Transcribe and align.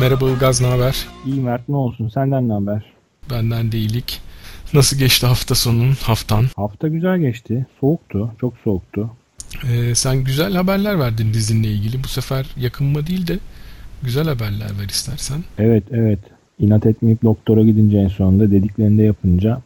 Merhaba 0.00 0.30
Ilgaz, 0.30 0.60
ne 0.60 0.66
haber? 0.66 1.06
İyi 1.26 1.40
Mert, 1.40 1.68
ne 1.68 1.76
olsun? 1.76 2.08
Senden 2.08 2.48
ne 2.48 2.52
haber? 2.52 2.84
Benden 3.30 3.72
de 3.72 3.78
iyilik. 3.78 4.20
Nasıl 4.74 4.98
geçti 4.98 5.26
hafta 5.26 5.54
sonun, 5.54 5.92
haftan? 6.02 6.44
Hafta 6.56 6.88
güzel 6.88 7.18
geçti. 7.18 7.66
Soğuktu, 7.80 8.30
çok 8.40 8.54
soğuktu. 8.64 9.10
Ee, 9.70 9.94
sen 9.94 10.24
güzel 10.24 10.52
haberler 10.54 10.98
verdin 10.98 11.34
dizinle 11.34 11.68
ilgili. 11.68 12.04
Bu 12.04 12.08
sefer 12.08 12.46
yakınma 12.56 13.06
değil 13.06 13.26
de 13.26 13.38
güzel 14.02 14.24
haberler 14.24 14.70
ver 14.80 14.88
istersen. 14.88 15.44
Evet, 15.58 15.84
evet. 15.90 16.18
İnat 16.58 16.86
etmeyip 16.86 17.22
doktora 17.22 17.62
gidince 17.62 17.98
en 17.98 18.08
sonunda 18.08 18.50
dediklerini 18.50 18.98
de 18.98 19.02
yapınca 19.02 19.60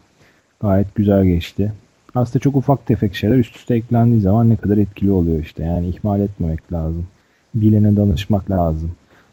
gayet 0.61 0.95
güzel 0.95 1.25
geçti. 1.25 1.73
Aslında 2.15 2.39
çok 2.39 2.57
ufak 2.57 2.87
tefek 2.87 3.15
şeyler 3.15 3.37
üst 3.39 3.57
üste 3.57 3.75
eklendiği 3.75 4.21
zaman 4.21 4.51
ne 4.51 4.57
kadar 4.57 4.77
etkili 4.77 5.11
oluyor 5.11 5.41
işte. 5.41 5.65
Yani 5.65 5.89
ihmal 5.89 6.21
etmemek 6.21 6.73
lazım. 6.73 7.07
Bilene 7.55 7.97
danışmak 7.97 8.51
lazım. 8.51 8.91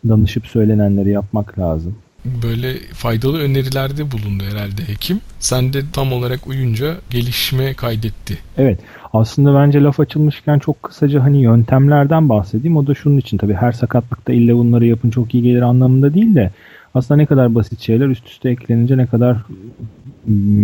Danışıp 0.08 0.48
söylenenleri 0.48 1.10
yapmak 1.10 1.60
lazım. 1.60 1.96
Böyle 2.44 2.74
faydalı 2.94 3.40
önerilerde 3.40 4.12
bulundu 4.12 4.44
herhalde 4.52 4.88
hekim. 4.88 5.20
Sen 5.40 5.74
de 5.74 5.80
tam 5.94 6.14
olarak 6.14 6.48
uyunca 6.48 6.96
gelişme 7.10 7.74
kaydetti. 7.74 8.38
Evet. 8.58 8.80
Aslında 9.14 9.56
bence 9.56 9.82
laf 9.82 10.00
açılmışken 10.00 10.60
çok 10.60 10.84
kısaca 10.84 11.24
hani 11.24 11.42
yöntemlerden 11.42 12.30
bahsedeyim. 12.30 12.78
O 12.78 12.88
da 12.88 12.96
şunun 12.96 13.18
için 13.18 13.38
tabii 13.38 13.54
her 13.54 13.72
sakatlıkta 13.72 14.34
illa 14.34 14.56
bunları 14.56 14.86
yapın 14.86 15.10
çok 15.10 15.34
iyi 15.34 15.44
gelir 15.44 15.62
anlamında 15.62 16.14
değil 16.14 16.36
de 16.36 16.52
aslında 16.94 17.18
ne 17.18 17.26
kadar 17.26 17.56
basit 17.56 17.80
şeyler 17.80 18.08
üst 18.08 18.28
üste 18.28 18.50
eklenince 18.50 18.98
ne 18.98 19.06
kadar 19.06 19.38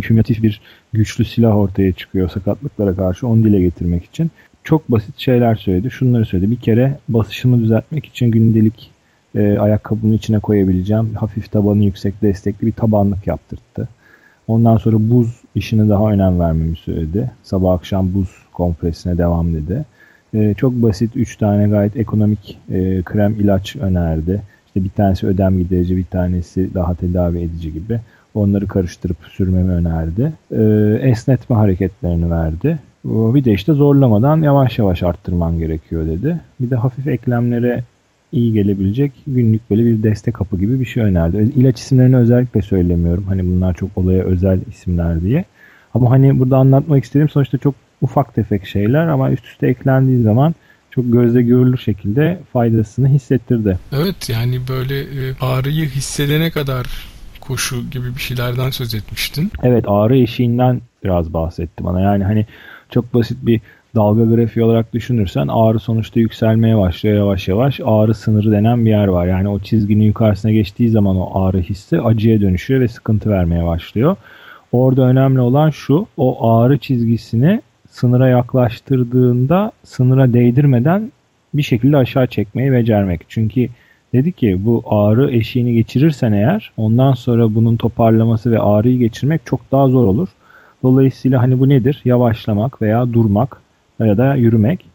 kümülatif 0.01 0.43
bir 0.43 0.61
güçlü 0.93 1.25
silah 1.25 1.57
ortaya 1.57 1.91
çıkıyor 1.91 2.29
sakatlıklara 2.29 2.95
karşı 2.95 3.27
onu 3.27 3.43
dile 3.43 3.61
getirmek 3.61 4.05
için. 4.05 4.31
Çok 4.63 4.91
basit 4.91 5.19
şeyler 5.19 5.55
söyledi. 5.55 5.91
Şunları 5.91 6.25
söyledi. 6.25 6.51
Bir 6.51 6.59
kere 6.59 6.99
basışımı 7.09 7.59
düzeltmek 7.59 8.05
için 8.05 8.31
gündelik 8.31 8.94
e, 9.35 9.57
ayakkabının 9.59 10.13
içine 10.13 10.39
koyabileceğim 10.39 11.15
hafif 11.15 11.51
tabanı 11.51 11.83
yüksek 11.83 12.21
destekli 12.21 12.67
bir 12.67 12.71
tabanlık 12.71 13.27
yaptırttı. 13.27 13.87
Ondan 14.47 14.77
sonra 14.77 14.97
buz 14.99 15.41
işine 15.55 15.89
daha 15.89 16.11
önem 16.11 16.39
vermemi 16.39 16.75
söyledi. 16.75 17.31
Sabah 17.43 17.73
akşam 17.73 18.13
buz 18.13 18.29
kompresine 18.53 19.17
devam 19.17 19.53
dedi. 19.53 19.85
E, 20.33 20.53
çok 20.53 20.73
basit 20.73 21.11
3 21.15 21.37
tane 21.37 21.67
gayet 21.67 21.97
ekonomik 21.97 22.57
e, 22.69 23.01
krem 23.01 23.35
ilaç 23.39 23.75
önerdi. 23.75 24.41
İşte 24.67 24.83
bir 24.83 24.89
tanesi 24.89 25.27
ödem 25.27 25.57
giderici, 25.57 25.97
bir 25.97 26.05
tanesi 26.05 26.73
daha 26.73 26.95
tedavi 26.95 27.39
edici 27.39 27.73
gibi. 27.73 27.99
Onları 28.33 28.67
karıştırıp 28.67 29.17
sürmemi 29.29 29.71
önerdi. 29.71 30.33
E, 30.51 30.63
esnetme 31.09 31.55
hareketlerini 31.55 32.31
verdi. 32.31 32.79
Bir 33.05 33.45
de 33.45 33.51
işte 33.53 33.73
zorlamadan 33.73 34.41
yavaş 34.41 34.79
yavaş 34.79 35.03
arttırman 35.03 35.59
gerekiyor 35.59 36.05
dedi. 36.05 36.39
Bir 36.59 36.69
de 36.69 36.75
hafif 36.75 37.07
eklemlere 37.07 37.83
iyi 38.35 38.53
gelebilecek 38.53 39.11
günlük 39.27 39.69
böyle 39.69 39.85
bir 39.85 40.03
destek 40.03 40.33
kapı 40.33 40.59
gibi 40.59 40.79
bir 40.79 40.85
şey 40.85 41.03
önerdi. 41.03 41.51
İlaç 41.55 41.79
isimlerini 41.79 42.17
özellikle 42.17 42.61
söylemiyorum. 42.61 43.25
Hani 43.27 43.45
bunlar 43.45 43.73
çok 43.73 43.97
olaya 43.97 44.23
özel 44.23 44.59
isimler 44.69 45.21
diye. 45.21 45.45
Ama 45.93 46.09
hani 46.09 46.39
burada 46.39 46.57
anlatmak 46.57 47.03
istediğim 47.03 47.29
sonuçta 47.29 47.57
çok 47.57 47.75
ufak 48.01 48.35
tefek 48.35 48.65
şeyler 48.65 49.07
ama 49.07 49.31
üst 49.31 49.45
üste 49.45 49.67
eklendiği 49.67 50.21
zaman 50.21 50.55
çok 50.91 51.11
gözle 51.11 51.41
görülür 51.41 51.77
şekilde 51.77 52.39
faydasını 52.53 53.07
hissettirdi. 53.07 53.79
Evet 53.91 54.29
yani 54.29 54.59
böyle 54.69 54.99
e, 54.99 55.33
ağrıyı 55.41 55.85
hissedene 55.85 56.51
kadar 56.51 56.87
koşu 57.41 57.89
gibi 57.89 58.15
bir 58.15 58.21
şeylerden 58.21 58.69
söz 58.69 58.95
etmiştin. 58.95 59.51
Evet 59.63 59.85
ağrı 59.87 60.17
eşiğinden 60.17 60.81
biraz 61.03 61.33
bahsetti 61.33 61.83
bana. 61.83 62.01
Yani 62.01 62.23
hani 62.23 62.45
çok 62.89 63.13
basit 63.13 63.37
bir 63.41 63.61
dalga 63.95 64.23
grafiği 64.23 64.65
olarak 64.65 64.93
düşünürsen 64.93 65.47
ağrı 65.47 65.79
sonuçta 65.79 66.19
yükselmeye 66.19 66.77
başlıyor 66.77 67.17
yavaş 67.17 67.47
yavaş. 67.47 67.79
Ağrı 67.85 68.13
sınırı 68.13 68.51
denen 68.51 68.85
bir 68.85 68.89
yer 68.89 69.07
var. 69.07 69.27
Yani 69.27 69.49
o 69.49 69.59
çizginin 69.59 70.03
yukarısına 70.03 70.51
geçtiği 70.51 70.89
zaman 70.89 71.17
o 71.17 71.39
ağrı 71.39 71.59
hissi 71.59 72.01
acıya 72.01 72.41
dönüşüyor 72.41 72.81
ve 72.81 72.87
sıkıntı 72.87 73.29
vermeye 73.29 73.65
başlıyor. 73.65 74.15
Orada 74.71 75.01
önemli 75.01 75.39
olan 75.39 75.69
şu 75.69 76.07
o 76.17 76.49
ağrı 76.51 76.77
çizgisini 76.77 77.61
sınıra 77.89 78.29
yaklaştırdığında 78.29 79.71
sınıra 79.83 80.33
değdirmeden 80.33 81.11
bir 81.53 81.63
şekilde 81.63 81.97
aşağı 81.97 82.27
çekmeyi 82.27 82.71
becermek. 82.71 83.21
Çünkü 83.27 83.69
dedi 84.13 84.31
ki 84.31 84.65
bu 84.65 84.83
ağrı 84.87 85.31
eşiğini 85.31 85.73
geçirirsen 85.73 86.31
eğer 86.31 86.71
ondan 86.77 87.13
sonra 87.13 87.55
bunun 87.55 87.77
toparlaması 87.77 88.51
ve 88.51 88.59
ağrıyı 88.59 88.99
geçirmek 88.99 89.45
çok 89.45 89.71
daha 89.71 89.87
zor 89.87 90.07
olur. 90.07 90.29
Dolayısıyla 90.83 91.41
hani 91.41 91.59
bu 91.59 91.69
nedir? 91.69 92.01
Yavaşlamak 92.05 92.81
veya 92.81 93.13
durmak 93.13 93.64
ya 93.99 94.17
da 94.17 94.35
yürümek. 94.35 94.85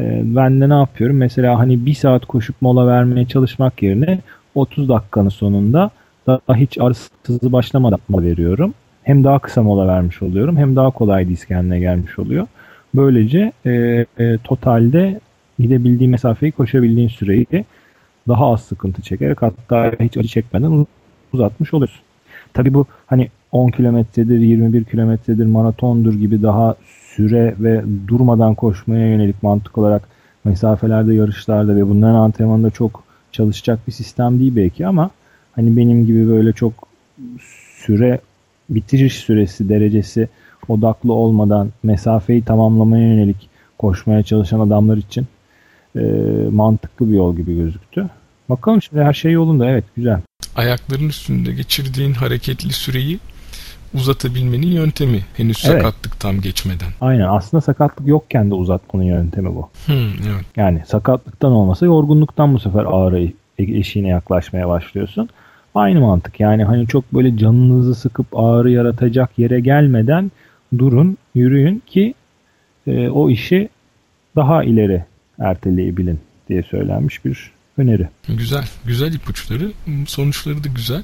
Ee, 0.00 0.22
ben 0.24 0.60
de 0.60 0.68
ne 0.68 0.74
yapıyorum? 0.74 1.16
Mesela 1.16 1.58
hani 1.58 1.86
bir 1.86 1.94
saat 1.94 2.26
koşup 2.26 2.56
mola 2.60 2.86
vermeye 2.86 3.26
çalışmak 3.26 3.82
yerine 3.82 4.20
30 4.54 4.88
dakikanın 4.88 5.28
sonunda 5.28 5.90
daha 6.26 6.56
hiç 6.56 6.78
arısızı 6.78 7.52
başlamadan 7.52 7.98
mola 8.08 8.22
veriyorum. 8.22 8.74
Hem 9.02 9.24
daha 9.24 9.38
kısa 9.38 9.62
mola 9.62 9.86
vermiş 9.86 10.22
oluyorum 10.22 10.56
hem 10.56 10.76
daha 10.76 10.90
kolay 10.90 11.28
disk 11.28 11.48
kendine 11.48 11.80
gelmiş 11.80 12.18
oluyor. 12.18 12.46
Böylece 12.94 13.52
e, 13.66 13.70
e, 14.18 14.38
totalde 14.44 15.20
gidebildiğin 15.58 16.10
mesafeyi 16.10 16.52
koşabildiğin 16.52 17.08
süreyi 17.08 17.46
daha 18.28 18.52
az 18.52 18.62
sıkıntı 18.62 19.02
çekerek 19.02 19.42
hatta 19.42 19.92
hiç 20.00 20.16
acı 20.16 20.28
çekmeden 20.28 20.86
uzatmış 21.32 21.74
oluyorsun. 21.74 22.00
Tabi 22.54 22.74
bu 22.74 22.86
hani 23.06 23.28
10 23.52 23.70
kilometredir, 23.70 24.38
21 24.38 24.84
kilometredir, 24.84 25.46
maratondur 25.46 26.14
gibi 26.14 26.42
daha 26.42 26.74
süre 27.16 27.54
ve 27.58 27.84
durmadan 28.08 28.54
koşmaya 28.54 29.08
yönelik 29.08 29.42
mantık 29.42 29.78
olarak 29.78 30.08
mesafelerde, 30.44 31.14
yarışlarda 31.14 31.76
ve 31.76 31.88
bunların 31.88 32.14
antrenmanında 32.14 32.70
çok 32.70 33.04
çalışacak 33.32 33.78
bir 33.86 33.92
sistem 33.92 34.40
değil 34.40 34.56
belki 34.56 34.86
ama 34.86 35.10
hani 35.52 35.76
benim 35.76 36.06
gibi 36.06 36.28
böyle 36.28 36.52
çok 36.52 36.72
süre 37.76 38.20
bitiriş 38.70 39.14
süresi 39.14 39.68
derecesi 39.68 40.28
odaklı 40.68 41.12
olmadan 41.12 41.70
mesafeyi 41.82 42.44
tamamlamaya 42.44 43.06
yönelik 43.06 43.48
koşmaya 43.78 44.22
çalışan 44.22 44.60
adamlar 44.60 44.96
için 44.96 45.26
e, 45.96 46.00
mantıklı 46.50 47.08
bir 47.08 47.14
yol 47.14 47.36
gibi 47.36 47.56
gözüktü. 47.56 48.10
Bakalım 48.48 48.82
şimdi 48.82 49.02
her 49.02 49.12
şey 49.12 49.32
yolunda 49.32 49.70
evet 49.70 49.84
güzel. 49.96 50.20
Ayakların 50.56 51.08
üstünde 51.08 51.52
geçirdiğin 51.52 52.12
hareketli 52.12 52.72
süreyi 52.72 53.18
uzatabilmenin 53.94 54.66
yöntemi 54.66 55.20
henüz 55.36 55.64
evet. 55.66 55.82
sakatlık 55.82 56.20
tam 56.20 56.40
geçmeden. 56.40 56.88
Aynen 57.00 57.28
aslında 57.28 57.60
sakatlık 57.60 58.08
yokken 58.08 58.50
de 58.50 58.54
uzatmanın 58.54 59.04
yöntemi 59.04 59.54
bu. 59.54 59.68
Hmm, 59.86 59.94
evet. 60.06 60.44
Yani 60.56 60.82
sakatlıktan 60.86 61.52
olmasa 61.52 61.86
yorgunluktan 61.86 62.54
bu 62.54 62.58
sefer 62.58 62.84
ağrı 62.84 63.28
eşiğine 63.58 64.08
yaklaşmaya 64.08 64.68
başlıyorsun. 64.68 65.28
Aynı 65.74 66.00
mantık 66.00 66.40
yani 66.40 66.64
hani 66.64 66.86
çok 66.86 67.14
böyle 67.14 67.36
canınızı 67.36 67.94
sıkıp 67.94 68.26
ağrı 68.32 68.70
yaratacak 68.70 69.38
yere 69.38 69.60
gelmeden 69.60 70.30
durun 70.78 71.18
yürüyün 71.34 71.82
ki 71.86 72.14
e, 72.86 73.08
o 73.08 73.30
işi 73.30 73.68
daha 74.36 74.64
ileri 74.64 75.04
erteleyebilin 75.38 76.20
diye 76.48 76.62
söylenmiş 76.62 77.24
bir 77.24 77.50
öneri. 77.78 78.08
Güzel. 78.28 78.64
Güzel 78.84 79.12
ipuçları. 79.12 79.72
Sonuçları 80.06 80.64
da 80.64 80.68
güzel. 80.68 81.02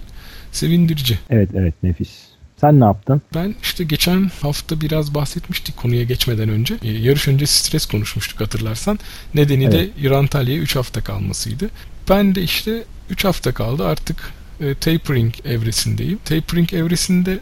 Sevindirici. 0.52 1.19
Evet 1.31 1.50
evet 1.54 1.75
nefis. 1.82 2.31
Sen 2.60 2.80
ne 2.80 2.84
yaptın? 2.84 3.22
Ben 3.34 3.54
işte 3.62 3.84
geçen 3.84 4.30
hafta 4.42 4.80
biraz 4.80 5.14
bahsetmiştik 5.14 5.76
konuya 5.76 6.02
geçmeden 6.02 6.48
önce. 6.48 6.74
Ee, 6.82 6.88
yarış 6.88 7.28
önce 7.28 7.46
stres 7.46 7.86
konuşmuştuk 7.86 8.40
hatırlarsan. 8.40 8.98
Nedeni 9.34 9.64
evet. 9.64 9.72
de 9.74 9.88
İrantalya'ya 10.02 10.60
3 10.60 10.76
hafta 10.76 11.04
kalmasıydı. 11.04 11.70
Ben 12.10 12.34
de 12.34 12.42
işte 12.42 12.84
3 13.10 13.24
hafta 13.24 13.54
kaldı 13.54 13.86
artık 13.86 14.32
e, 14.60 14.74
tapering 14.74 15.34
evresindeyim. 15.44 16.18
Tapering 16.24 16.72
evresinde 16.72 17.38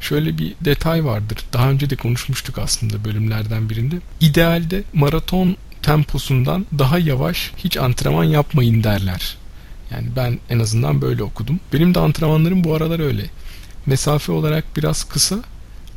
şöyle 0.00 0.38
bir 0.38 0.54
detay 0.60 1.04
vardır. 1.04 1.38
Daha 1.52 1.70
önce 1.70 1.90
de 1.90 1.96
konuşmuştuk 1.96 2.58
aslında 2.58 3.04
bölümlerden 3.04 3.70
birinde. 3.70 3.96
İdealde 4.20 4.82
maraton 4.92 5.56
temposundan 5.82 6.66
daha 6.78 6.98
yavaş 6.98 7.52
hiç 7.56 7.76
antrenman 7.76 8.24
yapmayın 8.24 8.84
derler. 8.84 9.36
Yani 9.90 10.06
ben 10.16 10.38
en 10.50 10.58
azından 10.58 11.00
böyle 11.00 11.22
okudum. 11.22 11.60
Benim 11.72 11.94
de 11.94 12.00
antrenmanlarım 12.00 12.64
bu 12.64 12.74
aralar 12.74 13.00
öyle 13.00 13.22
mesafe 13.86 14.32
olarak 14.32 14.64
biraz 14.76 15.04
kısa 15.04 15.36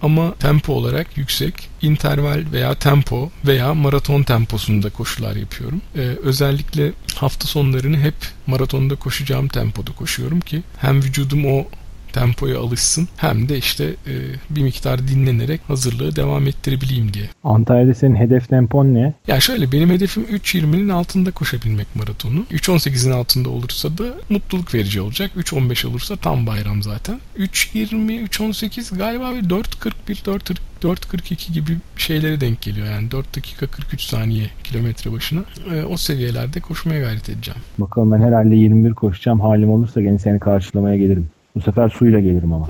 ama 0.01 0.33
tempo 0.33 0.73
olarak 0.73 1.17
yüksek. 1.17 1.69
Interval 1.81 2.43
veya 2.51 2.75
tempo 2.75 3.31
veya 3.45 3.73
maraton 3.73 4.23
temposunda 4.23 4.89
koşular 4.89 5.35
yapıyorum. 5.35 5.81
Ee, 5.95 5.99
özellikle 5.99 6.91
hafta 7.15 7.47
sonlarını 7.47 7.97
hep 7.97 8.15
maratonda 8.47 8.95
koşacağım 8.95 9.47
tempoda 9.47 9.91
koşuyorum 9.91 10.39
ki 10.39 10.63
hem 10.77 11.03
vücudum 11.03 11.45
o 11.45 11.65
tempoya 12.13 12.59
alışsın 12.59 13.07
hem 13.18 13.50
de 13.50 13.57
işte 13.57 13.83
e, 13.83 14.13
bir 14.50 14.62
miktar 14.62 15.07
dinlenerek 15.07 15.62
hazırlığı 15.68 16.15
devam 16.15 16.48
ettirebileyim 16.48 17.13
diye. 17.13 17.25
Antalya'da 17.44 17.94
senin 17.94 18.15
hedef 18.15 18.50
tempon 18.50 18.86
ne? 18.86 19.13
Ya 19.27 19.39
şöyle 19.39 19.71
benim 19.71 19.89
hedefim 19.89 20.24
3.20'nin 20.24 20.89
altında 20.89 21.31
koşabilmek 21.31 21.95
maratonu. 21.95 22.39
3.18'in 22.51 23.12
altında 23.12 23.50
olursa 23.50 23.98
da 23.98 24.04
mutluluk 24.30 24.74
verici 24.74 25.01
olacak. 25.01 25.31
3.15 25.38 25.88
olursa 25.88 26.15
tam 26.15 26.48
bayram 26.48 26.83
zaten. 26.83 27.19
3.20, 27.38 28.27
3.18 28.27 28.98
galiba 28.98 29.31
4.41, 29.31 30.57
4.42 30.81 31.54
gibi 31.54 31.77
şeylere 31.98 32.42
denk 32.42 32.62
geliyor. 32.62 32.88
Yani 32.88 33.12
4 33.12 33.36
dakika 33.36 33.68
43 33.68 34.01
saniye 34.01 34.50
kilometre 34.63 35.12
başına. 35.12 35.39
E, 35.74 35.83
o 35.83 35.98
seviyelerde 35.98 36.59
koşmaya 36.59 37.01
gayret 37.01 37.30
edeceğim. 37.30 37.62
Bakalım 37.77 38.12
ben 38.12 38.21
herhalde 38.21 38.56
21 38.56 38.94
koşacağım. 38.94 39.39
Halim 39.39 39.69
olursa 39.69 40.01
gene 40.01 40.19
seni 40.19 40.39
karşılamaya 40.39 40.98
gelirim. 40.98 41.30
Bu 41.57 41.62
sefer 41.62 41.89
suyla 41.89 42.19
gelirim 42.19 42.54
ama. 42.54 42.68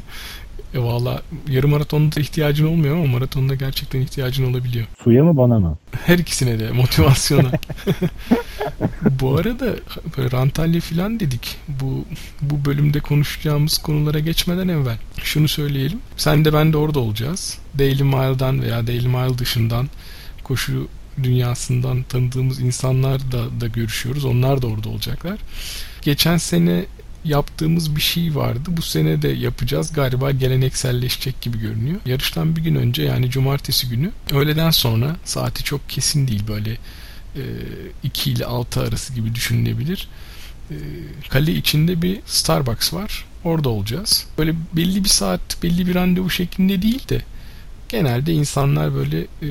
e 0.74 0.78
valla 0.78 1.22
yarım 1.48 1.70
maratonda 1.70 2.20
ihtiyacın 2.20 2.66
olmuyor 2.66 2.96
ama 2.96 3.06
maratonda 3.06 3.54
gerçekten 3.54 4.00
ihtiyacın 4.00 4.52
olabiliyor. 4.52 4.86
Suya 5.04 5.24
mı 5.24 5.36
bana 5.36 5.58
mı? 5.58 5.78
Her 6.06 6.18
ikisine 6.18 6.58
de 6.58 6.70
motivasyona. 6.70 7.50
bu 9.20 9.36
arada 9.36 9.66
böyle 10.16 10.30
Rantalya 10.32 10.80
falan 10.80 11.20
dedik. 11.20 11.56
Bu 11.68 12.04
bu 12.42 12.64
bölümde 12.64 13.00
konuşacağımız 13.00 13.78
konulara 13.78 14.18
geçmeden 14.18 14.68
evvel 14.68 14.98
şunu 15.22 15.48
söyleyelim. 15.48 15.98
Sen 16.16 16.44
de 16.44 16.52
ben 16.52 16.72
de 16.72 16.76
orada 16.76 17.00
olacağız. 17.00 17.58
Daily 17.78 18.02
Mile'dan 18.02 18.62
veya 18.62 18.86
Daily 18.86 19.08
Mile 19.08 19.38
dışından 19.38 19.88
koşu 20.44 20.88
dünyasından 21.22 22.02
tanıdığımız 22.02 22.60
insanlar 22.60 23.32
da, 23.32 23.60
da 23.60 23.66
görüşüyoruz. 23.66 24.24
Onlar 24.24 24.62
da 24.62 24.66
orada 24.66 24.88
olacaklar. 24.88 25.38
Geçen 26.02 26.36
sene 26.36 26.84
yaptığımız 27.26 27.96
bir 27.96 28.00
şey 28.00 28.34
vardı. 28.34 28.60
Bu 28.68 28.82
sene 28.82 29.22
de 29.22 29.28
yapacağız. 29.28 29.92
Galiba 29.92 30.30
gelenekselleşecek 30.30 31.40
gibi 31.40 31.58
görünüyor. 31.58 32.00
Yarıştan 32.06 32.56
bir 32.56 32.62
gün 32.62 32.74
önce 32.74 33.02
yani 33.02 33.30
cumartesi 33.30 33.88
günü 33.88 34.10
öğleden 34.32 34.70
sonra 34.70 35.16
saati 35.24 35.64
çok 35.64 35.88
kesin 35.88 36.28
değil 36.28 36.42
böyle 36.48 36.70
e, 37.36 37.42
2 38.02 38.30
ile 38.30 38.46
6 38.46 38.80
arası 38.80 39.12
gibi 39.14 39.34
düşünülebilir. 39.34 40.08
E, 40.70 40.76
kale 41.28 41.52
içinde 41.52 42.02
bir 42.02 42.20
Starbucks 42.26 42.94
var. 42.94 43.24
Orada 43.44 43.68
olacağız. 43.68 44.26
Böyle 44.38 44.54
belli 44.72 45.04
bir 45.04 45.08
saat, 45.08 45.62
belli 45.62 45.86
bir 45.86 45.94
randevu 45.94 46.30
şeklinde 46.30 46.82
değil 46.82 47.08
de 47.08 47.22
genelde 47.88 48.32
insanlar 48.32 48.94
böyle 48.94 49.20
e, 49.20 49.48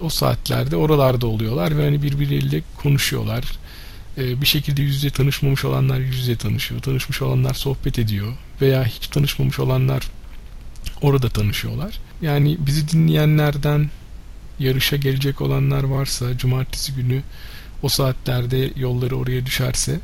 o 0.00 0.08
saatlerde 0.08 0.76
oralarda 0.76 1.26
oluyorlar 1.26 1.78
ve 1.78 1.84
hani 1.84 2.02
birbirleriyle 2.02 2.62
konuşuyorlar 2.76 3.42
e, 3.42 3.59
bir 4.20 4.46
şekilde 4.46 4.82
yüz 4.82 4.94
yüze 4.94 5.10
tanışmamış 5.10 5.64
olanlar 5.64 5.98
yüz 5.98 6.18
yüze 6.18 6.36
tanışıyor. 6.36 6.80
Tanışmış 6.80 7.22
olanlar 7.22 7.54
sohbet 7.54 7.98
ediyor. 7.98 8.32
Veya 8.60 8.84
hiç 8.84 9.06
tanışmamış 9.06 9.58
olanlar 9.58 10.02
orada 11.02 11.28
tanışıyorlar. 11.28 11.98
Yani 12.22 12.56
bizi 12.60 12.88
dinleyenlerden 12.88 13.90
yarışa 14.58 14.96
gelecek 14.96 15.40
olanlar 15.40 15.84
varsa 15.84 16.38
cumartesi 16.38 16.92
günü 16.92 17.22
o 17.82 17.88
saatlerde 17.88 18.70
yolları 18.76 19.16
oraya 19.16 19.46
düşerse 19.46 20.00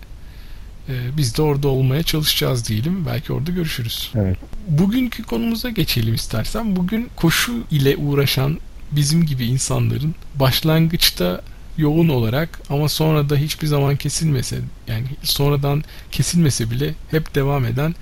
e, 0.88 1.16
biz 1.16 1.36
de 1.36 1.42
orada 1.42 1.68
olmaya 1.68 2.02
çalışacağız 2.02 2.68
diyelim. 2.68 3.06
Belki 3.06 3.32
orada 3.32 3.50
görüşürüz. 3.50 4.12
Evet. 4.14 4.36
Bugünkü 4.68 5.22
konumuza 5.22 5.70
geçelim 5.70 6.14
istersen. 6.14 6.76
Bugün 6.76 7.08
koşu 7.16 7.52
ile 7.70 7.96
uğraşan 7.96 8.58
bizim 8.92 9.26
gibi 9.26 9.44
insanların 9.44 10.14
başlangıçta 10.34 11.42
yoğun 11.78 12.08
olarak 12.08 12.60
ama 12.70 12.88
sonra 12.88 13.30
da 13.30 13.36
hiçbir 13.36 13.66
zaman 13.66 13.96
kesilmese 13.96 14.58
yani 14.88 15.06
sonradan 15.22 15.84
kesilmese 16.12 16.70
bile 16.70 16.94
hep 17.10 17.34
devam 17.34 17.64
eden 17.64 17.94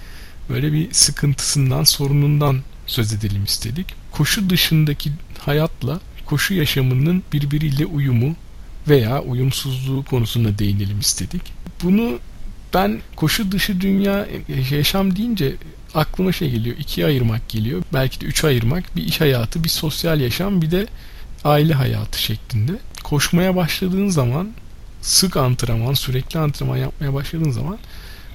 böyle 0.50 0.72
bir 0.72 0.92
sıkıntısından, 0.92 1.84
sorunundan 1.84 2.60
söz 2.86 3.12
edelim 3.12 3.44
istedik. 3.44 3.86
Koşu 4.12 4.50
dışındaki 4.50 5.10
hayatla 5.38 6.00
koşu 6.26 6.54
yaşamının 6.54 7.22
birbiriyle 7.32 7.86
uyumu 7.86 8.36
veya 8.88 9.22
uyumsuzluğu 9.22 10.04
konusunda 10.04 10.58
değinelim 10.58 11.00
istedik. 11.00 11.42
Bunu 11.82 12.18
ben 12.74 13.00
koşu 13.16 13.52
dışı 13.52 13.80
dünya 13.80 14.26
yaşam 14.70 15.16
deyince 15.16 15.54
aklıma 15.94 16.32
şey 16.32 16.50
geliyor. 16.50 16.76
ikiye 16.78 17.06
ayırmak 17.06 17.48
geliyor. 17.48 17.82
Belki 17.92 18.20
de 18.20 18.24
üç 18.24 18.44
ayırmak. 18.44 18.96
Bir 18.96 19.04
iş 19.04 19.20
hayatı, 19.20 19.64
bir 19.64 19.68
sosyal 19.68 20.20
yaşam, 20.20 20.62
bir 20.62 20.70
de 20.70 20.86
aile 21.44 21.74
hayatı 21.74 22.22
şeklinde 22.22 22.72
koşmaya 23.04 23.56
başladığın 23.56 24.08
zaman 24.08 24.48
sık 25.00 25.36
antrenman, 25.36 25.94
sürekli 25.94 26.38
antrenman 26.40 26.76
yapmaya 26.76 27.14
başladığın 27.14 27.50
zaman 27.50 27.78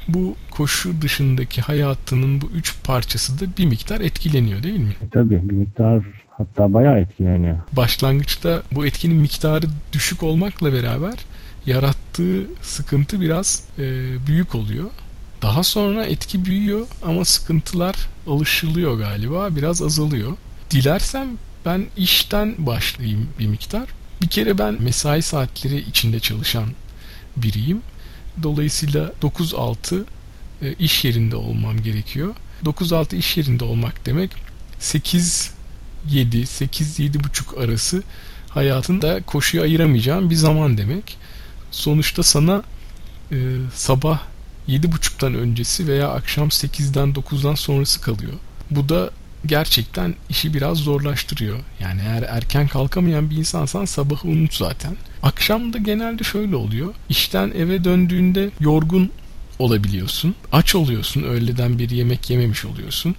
bu 0.08 0.36
koşu 0.52 1.02
dışındaki 1.02 1.62
hayatının 1.62 2.42
bu 2.42 2.46
üç 2.56 2.84
parçası 2.84 3.40
da 3.40 3.58
bir 3.58 3.66
miktar 3.66 4.02
etkileniyor 4.02 4.64
değil 4.64 4.80
mi? 4.80 4.96
Tabii 5.12 5.50
bir 5.50 5.54
miktar 5.54 6.04
hatta 6.30 6.74
bayağı 6.74 7.00
etkileniyor. 7.00 7.58
Başlangıçta 7.72 8.64
bu 8.72 8.86
etkinin 8.86 9.18
miktarı 9.18 9.66
düşük 9.94 10.24
olmakla 10.24 10.74
beraber 10.74 11.14
yarattığı 11.66 12.44
sıkıntı 12.62 13.22
biraz 13.22 13.64
e, 13.80 13.84
büyük 14.28 14.56
oluyor. 14.56 14.90
Daha 15.42 15.64
sonra 15.64 16.06
etki 16.06 16.46
büyüyor 16.46 16.88
ama 17.06 17.26
sıkıntılar 17.26 17.96
alışılıyor 18.28 18.98
galiba 18.98 19.56
biraz 19.56 19.82
azalıyor. 19.82 20.32
Dilersem 20.72 21.28
ben 21.66 21.86
işten 21.98 22.56
başlayayım 22.58 23.30
bir 23.40 23.48
miktar. 23.48 23.90
Bir 24.22 24.28
kere 24.28 24.58
ben 24.58 24.82
mesai 24.82 25.22
saatleri 25.22 25.80
içinde 25.80 26.20
çalışan 26.20 26.70
biriyim. 27.38 27.82
Dolayısıyla 28.44 29.12
9-6 29.22 30.04
e, 30.62 30.74
iş 30.74 31.06
yerinde 31.06 31.36
olmam 31.36 31.84
gerekiyor. 31.84 32.36
9-6 32.66 33.16
iş 33.16 33.38
yerinde 33.38 33.64
olmak 33.64 34.06
demek 34.06 34.32
8 34.80 35.52
7 36.10 36.46
8 36.46 37.00
7.30 37.00 37.64
arası 37.64 38.04
hayatında 38.50 39.22
koşuya 39.22 39.64
ayıramayacağım 39.64 40.30
bir 40.30 40.36
zaman 40.36 40.78
demek. 40.78 41.18
Sonuçta 41.72 42.24
sana 42.24 42.64
e, 43.32 43.38
sabah 43.76 44.20
7.30'dan 44.68 45.34
öncesi 45.34 45.88
veya 45.88 46.10
akşam 46.10 46.48
8'den 46.48 47.14
9'dan 47.14 47.56
sonrası 47.56 48.02
kalıyor. 48.02 48.34
Bu 48.72 48.90
da 48.90 49.12
gerçekten 49.46 50.16
işi 50.30 50.54
biraz 50.54 50.78
zorlaştırıyor. 50.78 51.60
Yani 51.80 52.02
eğer 52.02 52.24
erken 52.24 52.68
kalkamayan 52.68 53.30
bir 53.30 53.36
insansan 53.36 53.86
sabahı 53.86 54.28
unut 54.28 54.54
zaten. 54.54 54.98
Akşam 55.24 55.74
da 55.74 55.78
genelde 55.78 56.24
şöyle 56.24 56.56
oluyor. 56.56 56.94
İşten 57.10 57.52
eve 57.52 57.84
döndüğünde 57.84 58.50
yorgun 58.60 59.12
olabiliyorsun. 59.60 60.36
Aç 60.52 60.76
oluyorsun. 60.76 61.24
Öğleden 61.24 61.80
bir 61.80 61.90
yemek 61.90 62.30
yememiş 62.30 62.66
oluyorsun. 62.66 63.16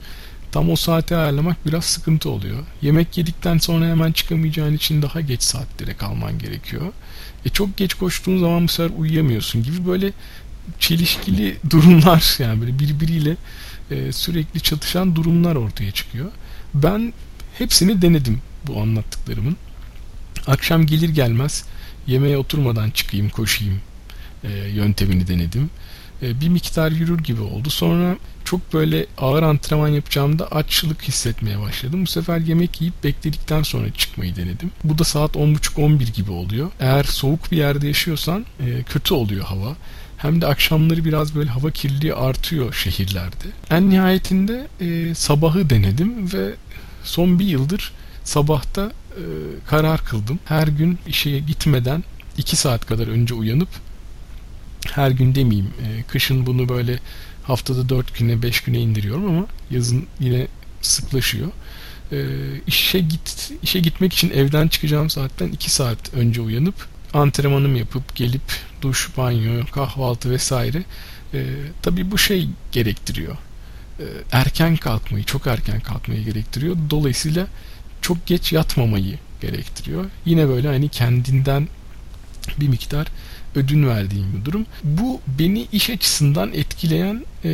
Tam 0.53 0.71
o 0.71 0.77
saati 0.77 1.17
ayarlamak 1.17 1.67
biraz 1.67 1.85
sıkıntı 1.85 2.31
oluyor. 2.31 2.59
Yemek 2.83 3.19
yedikten 3.19 3.59
sonra 3.59 3.87
hemen 3.87 4.13
çıkamayacağın 4.13 4.75
için 4.75 5.03
daha 5.03 5.21
geç 5.21 5.43
saatlere 5.43 5.95
kalman 5.95 6.39
gerekiyor. 6.39 6.93
E 7.45 7.49
çok 7.49 7.77
geç 7.77 7.95
koştuğun 7.95 8.39
zaman 8.39 8.65
bu 8.65 8.69
sefer 8.69 8.99
uyuyamıyorsun 8.99 9.63
gibi 9.63 9.87
böyle 9.87 10.13
çelişkili 10.79 11.57
durumlar 11.71 12.37
yani 12.39 12.61
böyle 12.61 12.79
birbiriyle 12.79 13.37
e, 13.91 14.13
sürekli 14.13 14.61
çatışan 14.61 15.17
durumlar 15.17 15.57
ortaya 15.57 15.91
çıkıyor. 15.91 16.31
Ben 16.75 17.13
hepsini 17.59 18.03
denedim 18.03 18.41
bu 18.67 18.81
anlattıklarımın. 18.81 19.57
Akşam 20.47 20.87
gelir 20.87 21.09
gelmez 21.09 21.65
yemeğe 22.07 22.39
oturmadan 22.39 22.91
çıkayım 22.91 23.29
koşayım 23.29 23.81
e, 24.45 24.49
yöntemini 24.53 25.29
denedim. 25.29 25.71
E, 26.23 26.41
bir 26.41 26.49
miktar 26.49 26.91
yürür 26.91 27.19
gibi 27.19 27.43
oldu. 27.43 27.71
Sonra 27.71 28.17
çok 28.45 28.73
böyle 28.73 29.07
ağır 29.19 29.43
antrenman 29.43 29.89
yapacağımda 29.89 30.47
açlık 30.47 31.03
hissetmeye 31.03 31.61
başladım. 31.61 32.03
Bu 32.03 32.07
sefer 32.07 32.39
yemek 32.39 32.81
yiyip 32.81 33.05
bekledikten 33.05 33.63
sonra 33.63 33.93
çıkmayı 33.93 34.37
denedim. 34.37 34.71
Bu 34.85 34.99
da 34.99 35.05
saat 35.05 35.37
10.30-11 35.37 36.13
gibi 36.13 36.31
oluyor. 36.31 36.71
Eğer 36.81 37.05
soğuk 37.05 37.53
bir 37.53 37.57
yerde 37.57 37.87
yaşıyorsan 37.87 38.47
e, 38.61 38.83
kötü 38.83 39.15
oluyor 39.15 39.45
hava 39.45 39.77
hem 40.23 40.41
de 40.41 40.47
akşamları 40.47 41.05
biraz 41.05 41.35
böyle 41.35 41.51
hava 41.51 41.71
kirliliği 41.71 42.15
artıyor 42.15 42.73
şehirlerde. 42.73 43.45
En 43.71 43.91
nihayetinde 43.91 44.69
e, 44.81 45.15
sabahı 45.15 45.71
denedim 45.71 46.33
ve 46.33 46.55
son 47.05 47.39
bir 47.39 47.47
yıldır 47.47 47.93
sabahta 48.25 48.93
e, 49.11 49.23
karar 49.67 50.05
kıldım. 50.05 50.39
Her 50.45 50.67
gün 50.69 50.99
işe 51.07 51.39
gitmeden 51.39 52.05
2 52.37 52.57
saat 52.57 52.87
kadar 52.87 53.07
önce 53.07 53.35
uyanıp 53.35 53.69
her 54.93 55.11
gün 55.11 55.35
demeyeyim 55.35 55.71
e, 55.87 56.03
kışın 56.03 56.47
bunu 56.47 56.69
böyle 56.69 56.99
haftada 57.43 57.89
4 57.89 58.19
güne 58.19 58.43
5 58.43 58.61
güne 58.61 58.79
indiriyorum 58.79 59.27
ama 59.27 59.47
yazın 59.71 60.07
yine 60.21 60.47
sıklaşıyor. 60.83 61.49
E, 62.13 62.19
işe 62.67 63.01
git 63.01 63.53
işe 63.63 63.81
gitmek 63.81 64.13
için 64.13 64.31
evden 64.31 64.69
çıkacağım 64.69 65.11
saatten 65.11 65.49
2 65.49 65.71
saat 65.71 66.15
önce 66.15 66.41
uyanıp 66.41 66.75
antrenmanım 67.15 67.77
yapıp 67.77 68.17
gelip 68.17 68.43
duş, 68.83 69.11
banyo, 69.17 69.67
kahvaltı 69.73 70.31
vesaire 70.31 70.83
e, 71.35 71.45
tabii 71.83 72.11
bu 72.11 72.19
şey 72.19 72.49
gerektiriyor. 72.73 73.37
E, 74.01 74.05
erken 74.33 74.77
kalkmayı, 74.77 75.25
çok 75.25 75.47
erken 75.47 75.81
kalkmayı 75.81 76.25
gerektiriyor. 76.25 76.77
Dolayısıyla 76.91 77.47
çok 78.03 78.27
geç 78.27 78.53
yatmamayı 78.53 79.19
gerektiriyor. 79.41 80.05
Yine 80.25 80.49
böyle 80.49 80.69
hani 80.69 80.89
kendinden 80.89 81.69
bir 82.61 82.69
miktar 82.69 83.07
ödün 83.55 83.89
verdiğim 83.89 84.33
bir 84.37 84.45
durum. 84.45 84.67
Bu 84.85 85.21
beni 85.39 85.67
iş 85.73 85.91
açısından 85.91 86.53
etkileyen 86.53 87.25
e, 87.45 87.51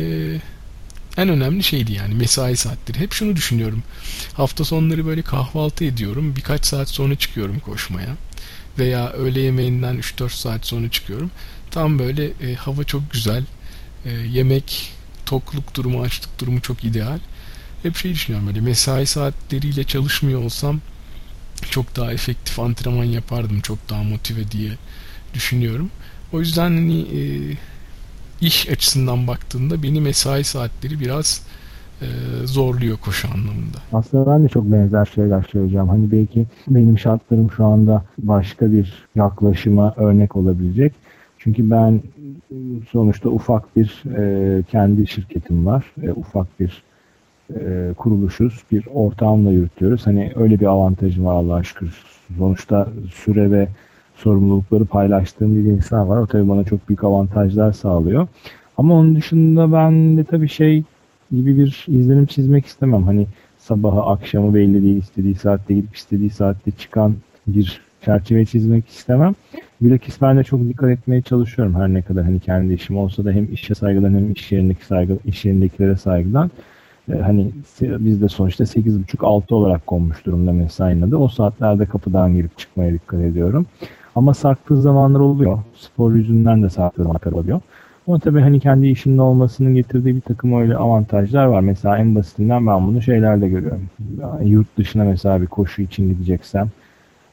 en 1.17 1.29
önemli 1.29 1.63
şeydi 1.63 1.93
yani 1.93 2.15
mesai 2.15 2.57
saatleri. 2.57 2.99
Hep 2.99 3.13
şunu 3.13 3.35
düşünüyorum. 3.35 3.83
Hafta 4.33 4.65
sonları 4.65 5.05
böyle 5.05 5.21
kahvaltı 5.21 5.85
ediyorum. 5.85 6.35
Birkaç 6.35 6.65
saat 6.65 6.89
sonra 6.89 7.15
çıkıyorum 7.15 7.59
koşmaya. 7.59 8.15
Veya 8.79 9.09
öğle 9.11 9.39
yemeğinden 9.39 9.95
3-4 9.99 10.29
saat 10.29 10.65
sonra 10.65 10.89
çıkıyorum. 10.89 11.31
Tam 11.71 11.99
böyle 11.99 12.25
e, 12.25 12.55
hava 12.55 12.83
çok 12.83 13.11
güzel. 13.11 13.43
E, 14.05 14.11
yemek, 14.11 14.93
tokluk 15.25 15.75
durumu, 15.75 16.01
açlık 16.01 16.39
durumu 16.39 16.61
çok 16.61 16.83
ideal. 16.83 17.19
Hep 17.83 17.95
şey 17.97 18.13
düşünüyorum 18.13 18.47
böyle 18.47 18.61
mesai 18.61 19.05
saatleriyle 19.05 19.83
çalışmıyor 19.83 20.43
olsam 20.43 20.81
çok 21.69 21.95
daha 21.95 22.13
efektif 22.13 22.59
antrenman 22.59 23.03
yapardım. 23.03 23.61
Çok 23.61 23.89
daha 23.89 24.03
motive 24.03 24.51
diye 24.51 24.71
düşünüyorum. 25.33 25.91
O 26.33 26.39
yüzden 26.39 26.63
hani 26.63 27.01
e, 27.01 27.21
iş 28.41 28.69
açısından 28.69 29.27
baktığında 29.27 29.83
beni 29.83 30.01
mesai 30.01 30.43
saatleri 30.43 30.99
biraz 30.99 31.41
e, 32.01 32.07
zorluyor 32.45 32.97
koşu 32.97 33.27
anlamında. 33.27 33.77
Aslında 33.93 34.31
ben 34.31 34.43
de 34.43 34.47
çok 34.47 34.71
benzer 34.71 35.05
şeyler 35.05 35.47
söyleyeceğim. 35.51 35.87
Hani 35.87 36.11
belki 36.11 36.45
benim 36.67 36.97
şartlarım 36.99 37.51
şu 37.51 37.65
anda 37.65 38.03
başka 38.17 38.71
bir 38.71 39.07
yaklaşıma 39.15 39.93
örnek 39.97 40.35
olabilecek. 40.35 40.93
Çünkü 41.37 41.71
ben 41.71 42.01
sonuçta 42.91 43.29
ufak 43.29 43.75
bir 43.75 44.03
e, 44.17 44.63
kendi 44.63 45.07
şirketim 45.07 45.65
var. 45.65 45.85
E, 46.03 46.11
ufak 46.11 46.59
bir 46.59 46.83
e, 47.55 47.93
kuruluşuz. 47.97 48.63
Bir 48.71 48.85
ortağımla 48.93 49.51
yürütüyoruz. 49.51 50.07
Hani 50.07 50.31
öyle 50.35 50.59
bir 50.59 50.65
avantajım 50.65 51.25
var 51.25 51.33
Allah'a 51.33 51.63
şükür. 51.63 52.03
Sonuçta 52.37 52.87
süre 53.13 53.51
ve 53.51 53.67
sorumlulukları 54.15 54.85
paylaştığım 54.85 55.55
bir 55.55 55.71
insan 55.71 56.09
var. 56.09 56.17
O 56.17 56.27
tabii 56.27 56.49
bana 56.49 56.63
çok 56.63 56.89
büyük 56.89 57.03
avantajlar 57.03 57.71
sağlıyor. 57.71 58.27
Ama 58.77 58.93
onun 58.93 59.15
dışında 59.15 59.73
ben 59.73 60.17
de 60.17 60.23
tabii 60.23 60.49
şey 60.49 60.83
gibi 61.31 61.57
bir 61.57 61.85
izlenim 61.87 62.25
çizmek 62.25 62.65
istemem. 62.65 63.03
Hani 63.03 63.27
sabahı 63.57 64.01
akşamı 64.01 64.53
belli 64.53 64.83
değil 64.83 64.97
istediği 64.97 65.35
saatte 65.35 65.73
gidip 65.73 65.95
istediği 65.95 66.29
saatte 66.29 66.71
çıkan 66.71 67.15
bir 67.47 67.81
çerçeve 68.05 68.45
çizmek 68.45 68.87
istemem. 68.87 69.35
Bilakis 69.81 70.21
ben 70.21 70.37
de 70.37 70.43
çok 70.43 70.59
dikkat 70.59 70.89
etmeye 70.89 71.21
çalışıyorum 71.21 71.75
her 71.75 71.87
ne 71.87 72.01
kadar 72.01 72.23
hani 72.23 72.39
kendi 72.39 72.73
işim 72.73 72.97
olsa 72.97 73.25
da 73.25 73.31
hem 73.31 73.53
işe 73.53 73.75
saygıdan 73.75 74.13
hem 74.13 74.31
iş 74.31 74.51
yerindeki 74.51 74.85
saygı, 74.85 75.17
iş 75.25 75.45
yerindekilere 75.45 75.95
saygıdan. 75.95 76.51
Ee, 77.11 77.17
hani 77.17 77.51
biz 77.81 78.21
de 78.21 78.29
sonuçta 78.29 78.63
8.30-6 78.63 79.53
olarak 79.53 79.87
konmuş 79.87 80.25
durumda 80.25 80.53
mesainin 80.53 81.01
adı. 81.01 81.17
O 81.17 81.27
saatlerde 81.27 81.85
kapıdan 81.85 82.35
girip 82.35 82.57
çıkmaya 82.57 82.93
dikkat 82.93 83.21
ediyorum. 83.21 83.65
Ama 84.15 84.33
sarktığı 84.33 84.81
zamanlar 84.81 85.19
oluyor. 85.19 85.59
Spor 85.75 86.13
yüzünden 86.13 86.63
de 86.63 86.69
sarktığı 86.69 87.03
zamanlar 87.03 87.31
oluyor. 87.31 87.61
Ama 88.07 88.19
tabii 88.19 88.39
hani 88.41 88.59
kendi 88.59 88.87
işinin 88.87 89.17
olmasının 89.17 89.75
getirdiği 89.75 90.15
bir 90.15 90.21
takım 90.21 90.61
öyle 90.61 90.75
avantajlar 90.75 91.45
var. 91.45 91.61
Mesela 91.61 91.97
en 91.97 92.15
basitinden 92.15 92.67
ben 92.67 92.87
bunu 92.87 93.01
şeylerde 93.01 93.49
görüyorum. 93.49 93.85
Yani 94.21 94.49
yurt 94.49 94.77
dışına 94.77 95.03
mesela 95.03 95.41
bir 95.41 95.47
koşu 95.47 95.81
için 95.81 96.09
gideceksem 96.09 96.69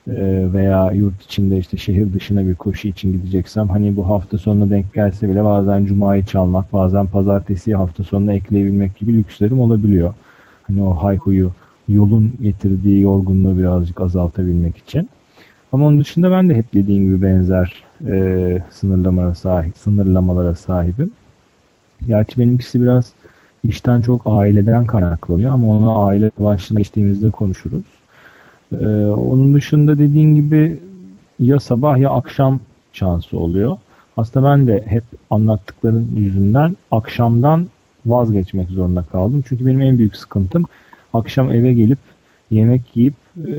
e, 0.09 0.53
veya 0.53 0.91
yurt 0.93 1.23
içinde 1.23 1.59
işte 1.59 1.77
şehir 1.77 2.13
dışına 2.13 2.47
bir 2.47 2.55
koşu 2.55 2.89
için 2.89 3.13
gideceksem 3.13 3.69
hani 3.69 3.97
bu 3.97 4.09
hafta 4.09 4.39
sonuna 4.39 4.71
denk 4.71 4.95
gelse 4.95 5.29
bile 5.29 5.45
bazen 5.45 5.85
cumayı 5.85 6.25
çalmak, 6.25 6.73
bazen 6.73 7.07
pazartesi 7.07 7.75
hafta 7.75 8.05
sonuna 8.05 8.33
ekleyebilmek 8.33 8.97
gibi 8.97 9.17
lükslerim 9.19 9.61
olabiliyor. 9.61 10.15
Hani 10.63 10.83
o 10.83 10.91
hayhuyu 10.91 11.53
yolun 11.89 12.33
getirdiği 12.43 13.01
yorgunluğu 13.01 13.59
birazcık 13.59 14.01
azaltabilmek 14.01 14.77
için. 14.77 15.09
Ama 15.73 15.87
onun 15.87 16.01
dışında 16.01 16.31
ben 16.31 16.49
de 16.49 16.55
hep 16.55 16.75
dediğim 16.75 17.05
gibi 17.05 17.23
benzer 17.23 17.84
e, 18.07 18.63
sınırlamalara 18.71 19.35
sahip, 19.35 19.77
sınırlamalara 19.79 20.55
sahibim. 20.55 21.11
Gerçi 22.07 22.39
benimkisi 22.39 22.83
biraz 22.83 23.13
işten 23.65 24.01
çok 24.01 24.23
aileden 24.27 24.87
kaynaklanıyor 24.87 25.53
ama 25.53 25.69
onu 25.69 26.05
aile 26.07 26.31
başlığına 26.39 26.81
geçtiğimizde 26.81 27.31
konuşuruz. 27.31 27.85
Ee, 28.73 28.87
onun 29.07 29.55
dışında 29.55 29.99
dediğin 29.99 30.35
gibi 30.35 30.81
ya 31.41 31.61
sabah 31.61 31.99
ya 31.99 32.11
akşam 32.11 32.61
şansı 32.93 33.39
oluyor. 33.39 33.77
Aslında 34.17 34.49
ben 34.49 34.67
de 34.67 34.85
hep 34.87 35.05
anlattıkların 35.31 36.11
yüzünden 36.17 36.77
akşamdan 36.91 37.67
vazgeçmek 38.07 38.69
zorunda 38.69 39.03
kaldım. 39.03 39.45
Çünkü 39.49 39.67
benim 39.67 39.81
en 39.81 39.99
büyük 39.99 40.17
sıkıntım 40.17 40.65
akşam 41.13 41.53
eve 41.53 41.73
gelip 41.73 41.99
yemek 42.51 42.83
yiyip 42.95 43.15
e, 43.47 43.53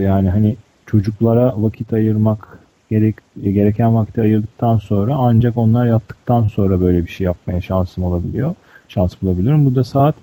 yani 0.00 0.30
hani 0.30 0.56
çocuklara 0.86 1.54
vakit 1.56 1.92
ayırmak 1.92 2.58
gerek, 2.90 3.16
gereken 3.42 3.94
vakti 3.94 4.20
ayırdıktan 4.20 4.78
sonra 4.78 5.14
ancak 5.14 5.56
onlar 5.56 5.86
yattıktan 5.86 6.48
sonra 6.48 6.80
böyle 6.80 7.04
bir 7.04 7.10
şey 7.10 7.24
yapmaya 7.24 7.60
şansım 7.60 8.04
olabiliyor. 8.04 8.54
Şans 8.88 9.22
bulabiliyorum. 9.22 9.66
Bu 9.66 9.74
da 9.74 9.84
saat 9.84 10.14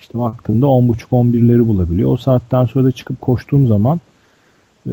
işte 0.00 0.18
baktığımda 0.18 0.66
10.30-11'leri 0.66 1.68
bulabiliyor. 1.68 2.12
O 2.12 2.16
saatten 2.16 2.64
sonra 2.64 2.84
da 2.84 2.92
çıkıp 2.92 3.20
koştuğum 3.20 3.66
zaman 3.66 4.00
e, 4.86 4.92